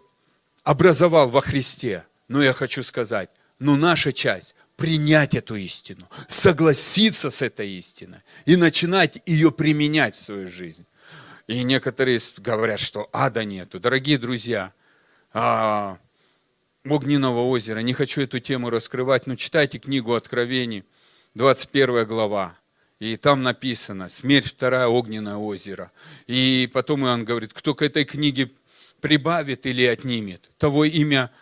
[0.64, 2.04] образовал во Христе.
[2.28, 3.28] Но я хочу сказать,
[3.58, 10.24] но наша часть принять эту истину, согласиться с этой истиной и начинать ее применять в
[10.24, 10.86] свою жизнь.
[11.46, 13.78] И некоторые говорят, что ада нету.
[13.78, 14.72] Дорогие друзья,
[15.32, 15.98] а,
[16.84, 20.84] огненного озера, не хочу эту тему раскрывать, но читайте книгу Откровений,
[21.34, 22.56] 21 глава.
[22.98, 25.90] И там написано, смерть вторая, огненное озеро.
[26.26, 28.50] И потом Иоанн говорит, кто к этой книге
[29.00, 31.32] прибавит или отнимет, того имя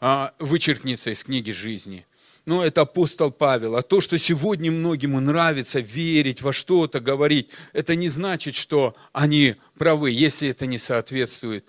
[0.00, 2.06] а, вычеркнется из книги жизни
[2.44, 3.76] ну, это апостол Павел.
[3.76, 9.56] А то, что сегодня многим нравится верить во что-то, говорить, это не значит, что они
[9.78, 11.64] правы, если это не соответствует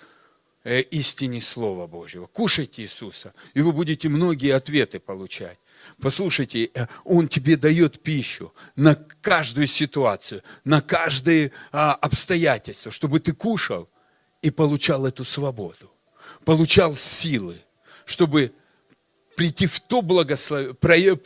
[0.63, 2.27] истине Слова Божьего.
[2.27, 5.57] Кушайте Иисуса, и вы будете многие ответы получать.
[6.01, 13.33] Послушайте, э, Он тебе дает пищу на каждую ситуацию, на каждое а, обстоятельство, чтобы ты
[13.33, 13.89] кушал
[14.41, 15.91] и получал эту свободу,
[16.45, 17.61] получал силы,
[18.05, 18.53] чтобы
[19.35, 21.17] прийти в то благословение,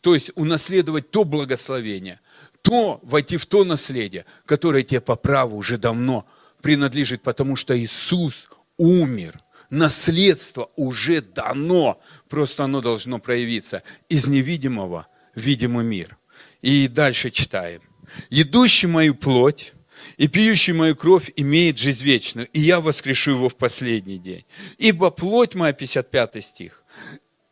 [0.00, 2.20] то есть унаследовать то благословение,
[2.62, 6.26] то войти в то наследие, которое тебе по праву уже давно
[6.62, 9.38] принадлежит, потому что Иисус умер.
[9.70, 16.16] Наследство уже дано, просто оно должно проявиться из невидимого видимый мир.
[16.62, 17.82] И дальше читаем.
[18.30, 19.72] «Едущий мою плоть
[20.16, 24.44] и пьющий мою кровь имеет жизнь вечную, и я воскрешу его в последний день.
[24.78, 26.82] Ибо плоть моя, 55 стих,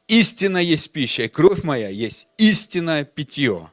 [0.09, 3.70] истина есть пища, и кровь моя есть истинное питье.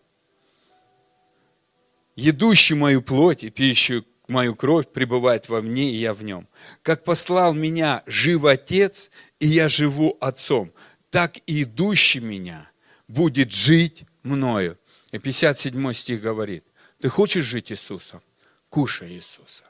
[2.16, 6.48] Едущий мою плоть и пищу мою кровь пребывает во мне, и я в нем.
[6.82, 10.72] Как послал меня жив Отец, и я живу Отцом,
[11.10, 12.70] так и идущий меня
[13.08, 14.78] будет жить мною.
[15.12, 16.64] И 57 стих говорит,
[17.00, 18.22] ты хочешь жить Иисусом?
[18.70, 19.64] Кушай Иисуса.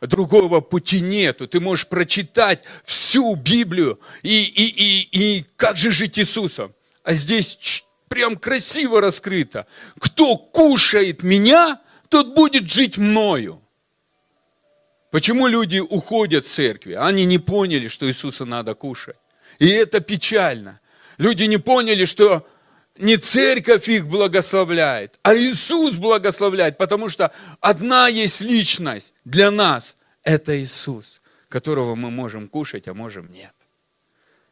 [0.00, 1.46] Другого пути нету.
[1.46, 6.74] Ты можешь прочитать всю Библию и, и, и, и как же жить Иисусом.
[7.02, 9.66] а здесь прям красиво раскрыто.
[9.98, 11.80] Кто кушает меня,
[12.10, 13.62] тот будет жить мною.
[15.10, 16.94] Почему люди уходят в церкви?
[16.94, 19.16] Они не поняли, что Иисуса надо кушать.
[19.58, 20.80] И это печально.
[21.18, 22.46] Люди не поняли, что
[22.98, 29.96] не церковь их благословляет, а Иисус благословляет, потому что одна есть личность для нас.
[30.22, 33.54] Это Иисус, которого мы можем кушать, а можем нет.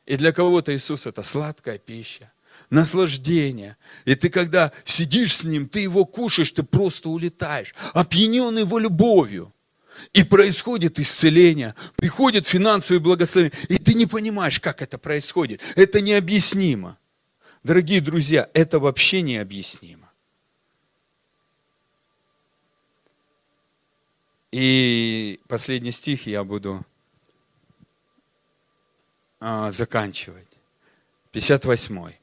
[0.07, 2.33] И для кого-то Иисус это сладкая пища,
[2.71, 3.77] наслаждение.
[4.05, 9.53] И ты когда сидишь с Ним, ты Его кушаешь, ты просто улетаешь, опьянен Его любовью.
[10.13, 15.61] И происходит исцеление, приходит финансовые благословения, и ты не понимаешь, как это происходит.
[15.75, 16.99] Это необъяснимо.
[17.65, 20.09] Дорогие друзья, это вообще необъяснимо.
[24.53, 26.87] И последний стих я буду
[29.41, 30.47] а, заканчивать.
[31.33, 32.18] 58.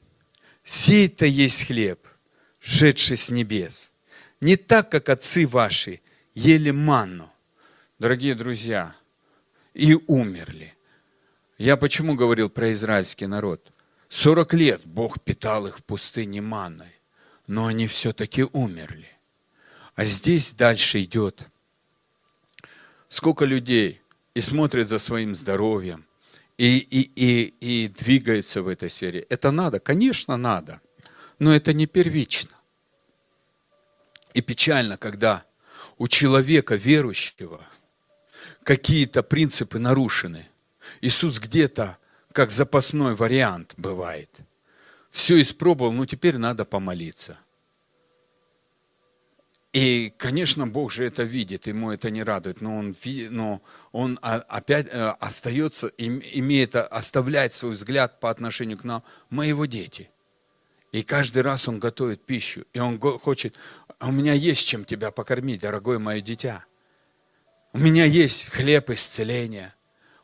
[0.68, 2.04] Сей-то есть хлеб,
[2.58, 3.92] шедший с небес.
[4.40, 6.00] Не так, как отцы ваши
[6.34, 7.30] ели манну,
[8.00, 8.92] дорогие друзья,
[9.74, 10.74] и умерли.
[11.56, 13.70] Я почему говорил про израильский народ?
[14.08, 16.96] 40 лет Бог питал их в пустыне манной,
[17.46, 19.08] но они все-таки умерли.
[19.94, 21.46] А здесь дальше идет.
[23.08, 24.00] Сколько людей
[24.34, 26.04] и смотрят за своим здоровьем,
[26.58, 29.20] и, и, и, и двигаются в этой сфере.
[29.28, 29.78] Это надо?
[29.78, 30.80] Конечно, надо.
[31.38, 32.50] Но это не первично.
[34.32, 35.44] И печально, когда
[35.98, 37.66] у человека верующего
[38.62, 40.48] какие-то принципы нарушены.
[41.00, 41.98] Иисус где-то
[42.32, 44.30] как запасной вариант бывает.
[45.10, 47.38] Все испробовал, ну теперь надо помолиться.
[49.76, 52.96] И, конечно, Бог же это видит, ему это не радует, но он,
[53.30, 53.62] но
[53.92, 60.08] он опять э, остается, имеет, оставляет свой взгляд по отношению к нам, мы его дети.
[60.92, 63.56] И каждый раз он готовит пищу, и он хочет,
[64.00, 66.64] у меня есть чем тебя покормить, дорогое мое дитя.
[67.74, 69.74] У меня есть хлеб исцеления,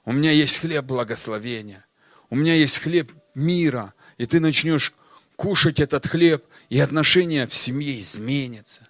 [0.07, 1.84] у меня есть хлеб благословения
[2.32, 4.94] у меня есть хлеб мира, и ты начнешь
[5.36, 8.88] кушать этот хлеб, и отношения в семье изменятся.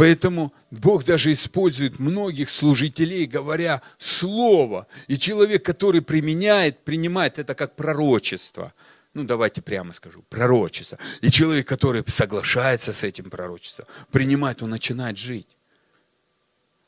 [0.00, 4.86] Поэтому Бог даже использует многих служителей, говоря слово.
[5.08, 8.72] И человек, который применяет, принимает это как пророчество.
[9.12, 10.98] Ну, давайте прямо скажу, пророчество.
[11.20, 15.58] И человек, который соглашается с этим пророчеством, принимает, он начинает жить.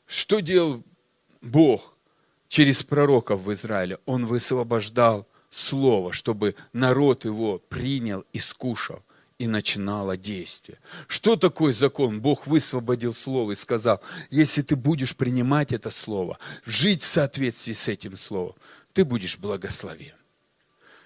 [0.07, 0.81] Что делал
[1.39, 1.95] Бог
[2.47, 3.99] через пророков в Израиле?
[4.07, 9.03] Он высвобождал слово, чтобы народ его принял и скушал,
[9.39, 10.79] и начинало действие.
[11.07, 12.21] Что такое закон?
[12.21, 17.87] Бог высвободил слово и сказал, если ты будешь принимать это слово, жить в соответствии с
[17.87, 18.55] этим словом,
[18.93, 20.15] ты будешь благословен.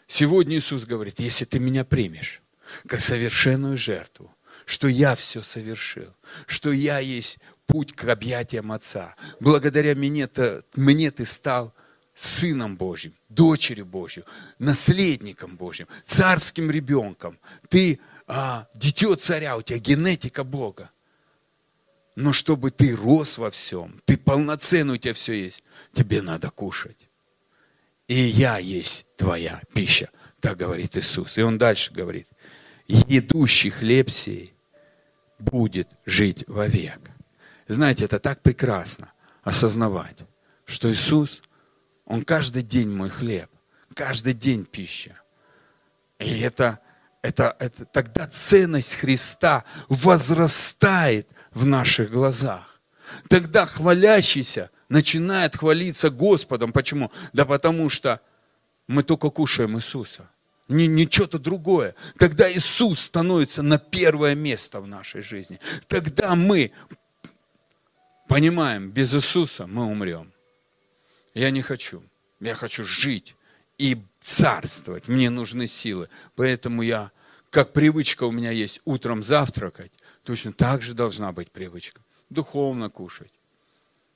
[0.07, 2.41] Сегодня Иисус говорит, если ты меня примешь,
[2.87, 4.33] как совершенную жертву,
[4.65, 6.13] что я все совершил,
[6.45, 9.15] что я есть путь к объятиям Отца.
[9.39, 11.73] Благодаря мне, -то, мне ты стал
[12.15, 14.25] сыном Божьим, дочерью Божью,
[14.57, 17.37] наследником Божьим, царским ребенком.
[17.69, 20.91] Ты а, дитё царя, у тебя генетика Бога.
[22.15, 25.63] Но чтобы ты рос во всем, ты полноценный, у тебя все есть,
[25.93, 27.07] тебе надо кушать.
[28.07, 30.09] И я есть твоя пища,
[30.39, 31.37] так говорит Иисус.
[31.37, 32.27] И он дальше говорит,
[32.87, 34.53] едущий хлеб сей
[35.39, 36.99] будет жить вовек.
[37.67, 39.11] Знаете, это так прекрасно
[39.43, 40.17] осознавать,
[40.65, 41.41] что Иисус–
[42.07, 43.49] он каждый день мой хлеб,
[43.93, 45.19] каждый день пища.
[46.19, 46.79] И это,
[47.27, 52.79] это, это тогда ценность Христа возрастает в наших глазах.
[53.27, 56.71] Тогда хвалящийся начинает хвалиться Господом.
[56.71, 57.11] Почему?
[57.33, 58.21] Да потому что
[58.87, 60.29] мы только кушаем Иисуса.
[60.69, 61.95] Не, не что-то другое.
[62.15, 65.59] Когда Иисус становится на первое место в нашей жизни,
[65.89, 66.71] тогда мы
[68.29, 70.31] понимаем, без Иисуса мы умрем.
[71.33, 72.01] Я не хочу.
[72.39, 73.35] Я хочу жить
[73.77, 75.07] и царствовать.
[75.07, 76.09] Мне нужны силы.
[76.35, 77.11] Поэтому я,
[77.57, 82.03] как привычка у меня есть утром завтракать, точно так же должна быть привычка.
[82.29, 83.31] Духовно кушать,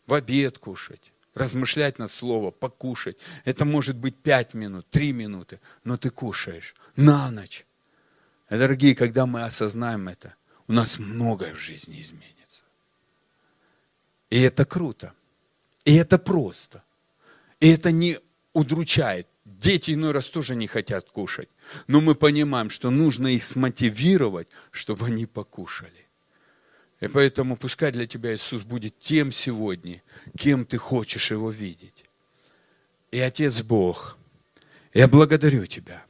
[0.05, 3.18] в обед кушать, размышлять над словом, покушать.
[3.43, 7.65] Это может быть пять минут, три минуты, но ты кушаешь на ночь.
[8.51, 10.35] И, дорогие, когда мы осознаем это,
[10.68, 12.61] у нас многое в жизни изменится.
[14.30, 15.15] И это круто.
[15.84, 16.84] И это просто.
[17.59, 18.19] И это не
[18.53, 19.26] удручает.
[19.60, 21.49] Дети иной раз тоже не хотят кушать.
[21.88, 26.07] Но мы понимаем, что нужно их смотивировать, чтобы они покушали.
[26.99, 30.03] И поэтому пускай для тебя Иисус будет тем сегодня,
[30.38, 32.06] кем ты хочешь Его видеть.
[33.11, 34.18] И Отец Бог,
[34.94, 36.06] я благодарю Тебя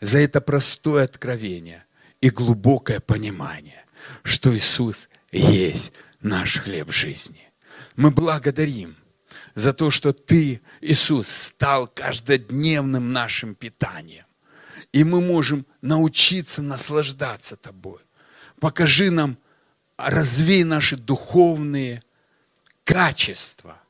[0.00, 1.84] за это простое откровение
[2.20, 3.84] и глубокое понимание,
[4.22, 7.50] что Иисус есть наш хлеб жизни.
[7.96, 8.96] Мы благодарим
[9.54, 14.24] за то, что Ты, Иисус, стал каждодневным нашим питанием.
[14.92, 18.00] И мы можем научиться наслаждаться Тобой.
[18.60, 19.38] Покажи нам,
[19.96, 22.02] развей наши духовные
[22.84, 23.80] качества,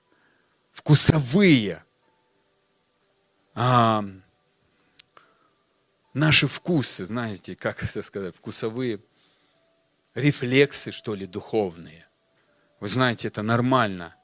[0.72, 1.84] вкусовые,
[3.54, 4.04] а,
[6.12, 9.00] наши вкусы, знаете, как это сказать, вкусовые
[10.14, 12.06] рефлексы, что ли, духовные.
[12.80, 14.14] Вы знаете, это нормально.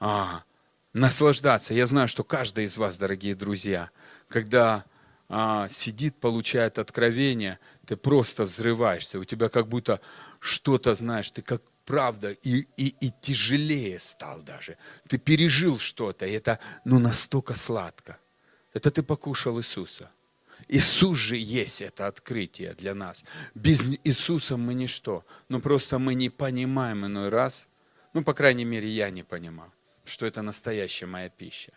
[0.00, 0.44] А,
[0.92, 1.74] наслаждаться.
[1.74, 3.90] Я знаю, что каждый из вас, дорогие друзья,
[4.28, 4.84] когда
[5.28, 9.18] а, сидит, получает откровение, ты просто взрываешься.
[9.18, 10.00] У тебя как будто
[10.40, 14.76] что-то, знаешь, ты как правда, и, и, и тяжелее стал даже.
[15.08, 18.18] Ты пережил что-то, и это ну, настолько сладко.
[18.74, 20.10] Это ты покушал Иисуса.
[20.68, 23.24] Иисус же есть это открытие для нас.
[23.54, 25.24] Без Иисуса мы ничто.
[25.48, 27.68] Но просто мы не понимаем иной раз,
[28.12, 29.72] ну, по крайней мере, я не понимал,
[30.08, 31.72] что это настоящая моя пища.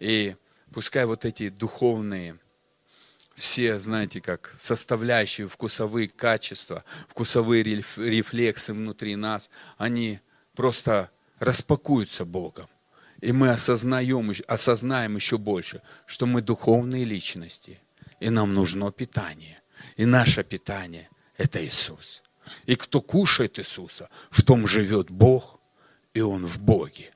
[0.00, 0.36] И
[0.72, 2.38] пускай вот эти духовные
[3.34, 10.20] все, знаете, как составляющие, вкусовые качества, вкусовые рефлексы внутри нас, они
[10.54, 11.10] просто
[11.40, 12.68] распакуются Богом.
[13.20, 17.80] И мы осознаем, осознаем еще больше, что мы духовные личности,
[18.20, 19.60] и нам нужно питание.
[19.96, 22.22] И наше питание– это Иисус.
[22.66, 25.58] И кто кушает Иисуса, в том живет Бог,
[26.12, 27.13] и Он в Боге.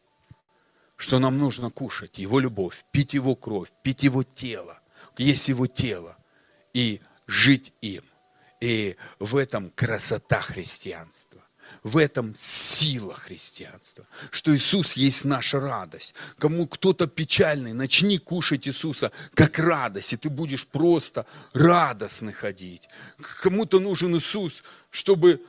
[0.99, 2.19] Что нам нужно кушать?
[2.19, 4.79] Его любовь, пить Его кровь, пить Его тело–
[5.19, 6.17] есть его тело,
[6.73, 8.05] и жить им.
[8.61, 11.43] И в этом красота христианства.
[11.83, 16.15] В этом сила христианства, что Иисус есть наша радость.
[16.39, 22.89] Кому кто-то печальный, начни кушать Иисуса как радость, и ты будешь просто радостно ходить.
[23.43, 25.45] Кому-то нужен Иисус, чтобы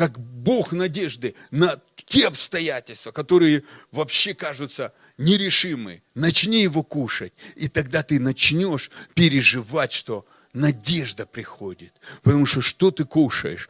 [0.00, 6.02] как Бог надежды на те обстоятельства, которые вообще кажутся нерешимы.
[6.14, 10.24] Начни его кушать, и тогда ты начнешь переживать, что
[10.54, 11.92] надежда приходит.
[12.22, 13.68] Потому что что ты кушаешь,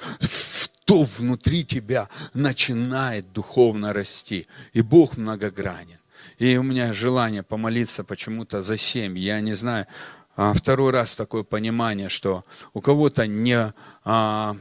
[0.84, 4.46] то внутри тебя начинает духовно расти.
[4.72, 5.98] И Бог многогранен.
[6.38, 9.20] И у меня желание помолиться почему-то за семьи.
[9.20, 9.88] Я не знаю,
[10.36, 13.74] а, второй раз такое понимание, что у кого-то не,
[14.04, 14.56] а,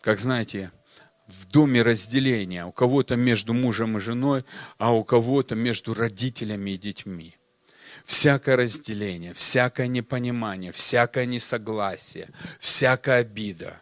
[0.00, 0.70] как знаете,
[1.40, 2.64] в доме разделения.
[2.64, 4.44] У кого-то между мужем и женой,
[4.78, 7.36] а у кого-то между родителями и детьми.
[8.04, 12.28] Всякое разделение, всякое непонимание, всякое несогласие,
[12.58, 13.80] всякая обида,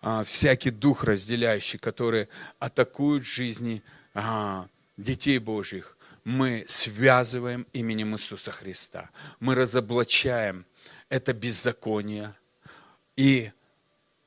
[0.00, 2.28] а, всякий дух разделяющий, который
[2.58, 3.82] атакует жизни
[4.14, 4.66] а,
[4.96, 9.10] детей Божьих, мы связываем именем Иисуса Христа.
[9.40, 10.66] Мы разоблачаем
[11.08, 12.34] это беззаконие
[13.16, 13.50] и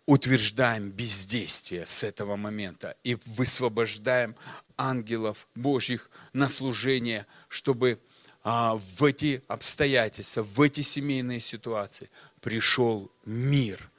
[0.06, 4.36] утверждаем бездействие с этого момента и высвобождаем
[4.78, 8.00] ангелов Божьих на служение, чтобы
[8.44, 12.10] а, в эти обстоятельства, в эти семейные ситуации
[12.42, 13.90] пришел мир,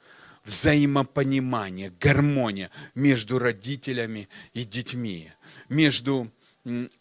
[0.45, 5.31] взаимопонимание, гармония между родителями и детьми,
[5.67, 6.31] между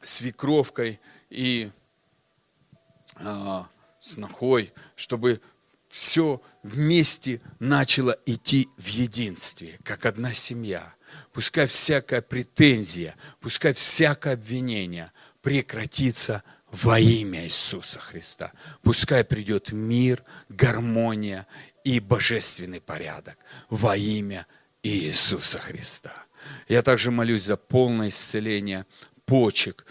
[0.03, 0.99] свекровкой
[1.31, 1.71] и
[3.15, 3.69] а,
[4.01, 5.41] снохой, чтобы
[5.97, 10.95] все вместе начало идти в единстве, как одна семья.
[11.33, 15.11] Пускай всякая претензия, пускай всякое обвинение
[15.41, 18.53] прекратится во имя Иисуса Христа.
[18.83, 21.47] Пускай придет мир, гармония
[21.83, 23.39] и божественный порядок
[23.71, 24.47] во имя
[24.83, 26.13] Иисуса Христа.
[26.69, 28.85] Я также молюсь за полное исцеление
[29.25, 29.87] почек,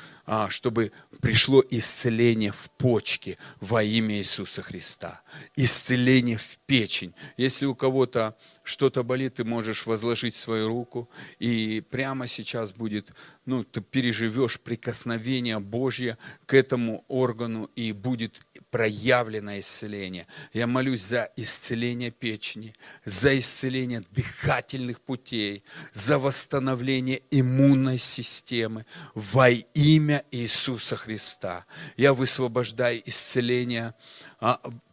[0.50, 0.92] чтобы
[1.22, 5.22] пришло исцеление в почке во имя Иисуса Христа.
[5.56, 7.14] Исцеление в печень.
[7.38, 11.10] Если у кого-то что-то болит, ты можешь возложить свою руку,
[11.40, 13.14] и прямо сейчас будет,
[13.46, 20.28] ну, ты переживешь прикосновение Божье к этому органу, и будет проявлено исцеление.
[20.54, 22.74] Я молюсь за исцеление печени,
[23.06, 25.64] за исцеление дыхательных путей,
[25.94, 31.66] за восстановление иммунной системы во имя Иисуса Христа.
[31.98, 33.94] Я высвобождаю исцеление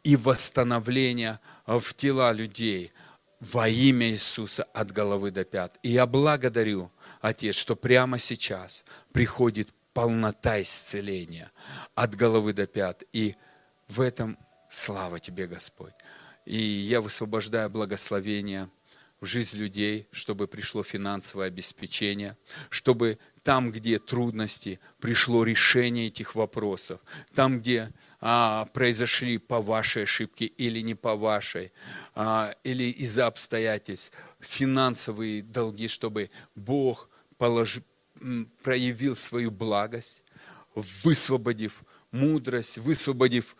[0.05, 2.93] и восстановление в тела людей
[3.41, 5.79] во имя Иисуса от головы до пят.
[5.83, 6.91] И я благодарю,
[7.21, 11.51] Отец, что прямо сейчас приходит полнота исцеления
[11.95, 13.03] от головы до пят.
[13.13, 13.35] И
[13.89, 14.39] в этом
[14.71, 15.93] слава Тебе, Господь.
[16.45, 18.69] И я высвобождаю благословение
[19.23, 22.37] в жизнь людей, чтобы пришло финансовое обеспечение,
[22.71, 27.01] чтобы там, где трудности, пришло решение этих вопросов,
[27.33, 31.71] там, где а, произошли по вашей ошибке или не по вашей,
[32.17, 37.09] а, или из-за обстоятельств, финансовые долги, чтобы Бог
[37.39, 37.85] положи,
[38.65, 40.25] проявил свою благость,
[40.75, 43.55] высвободив мудрость, высвободив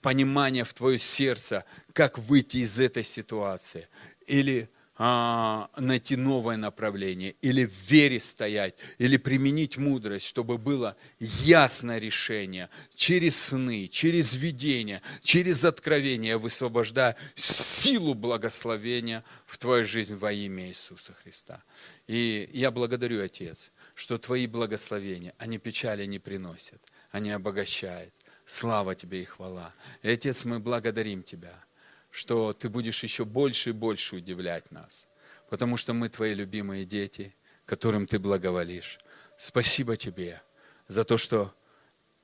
[0.00, 3.86] понимание в твое сердце, как выйти из этой ситуации.
[4.26, 4.68] Или
[5.02, 12.68] а, найти новое направление, или в вере стоять, или применить мудрость, чтобы было ясное решение
[12.94, 21.14] через сны, через видение, через откровение, высвобождая силу благословения в твою жизнь во имя Иисуса
[21.14, 21.62] Христа.
[22.06, 28.12] И я благодарю, Отец, что Твои благословения, они печали не приносят, они обогащают.
[28.44, 29.72] Слава Тебе и хвала.
[30.02, 31.54] И, Отец, мы благодарим Тебя–
[32.10, 35.06] что Ты будешь еще больше и больше удивлять нас,
[35.48, 37.34] потому что мы Твои любимые дети,
[37.66, 38.98] которым Ты благоволишь.
[39.36, 40.42] Спасибо Тебе
[40.88, 41.54] за то, что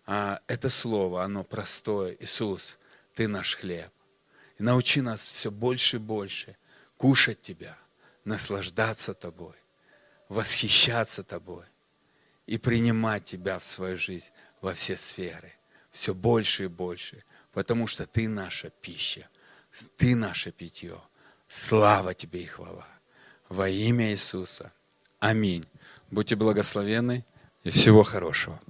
[0.06, 2.16] а, это слово, оно простое.
[2.20, 2.78] Иисус,
[3.14, 3.90] Ты наш хлеб.
[4.58, 6.56] И научи нас все больше и больше
[6.96, 7.76] кушать Тебя,
[8.24, 9.54] наслаждаться Тобой,
[10.28, 11.64] восхищаться Тобой
[12.46, 14.30] и принимать Тебя в свою жизнь
[14.60, 15.52] во все сферы.
[15.90, 19.28] Все больше и больше, потому что Ты наша пища.
[19.96, 21.00] Ты наше питье.
[21.48, 22.86] Слава Тебе и хвала.
[23.48, 24.72] Во имя Иисуса.
[25.20, 25.66] Аминь.
[26.10, 27.24] Будьте благословенны
[27.64, 28.60] и всего хорошего.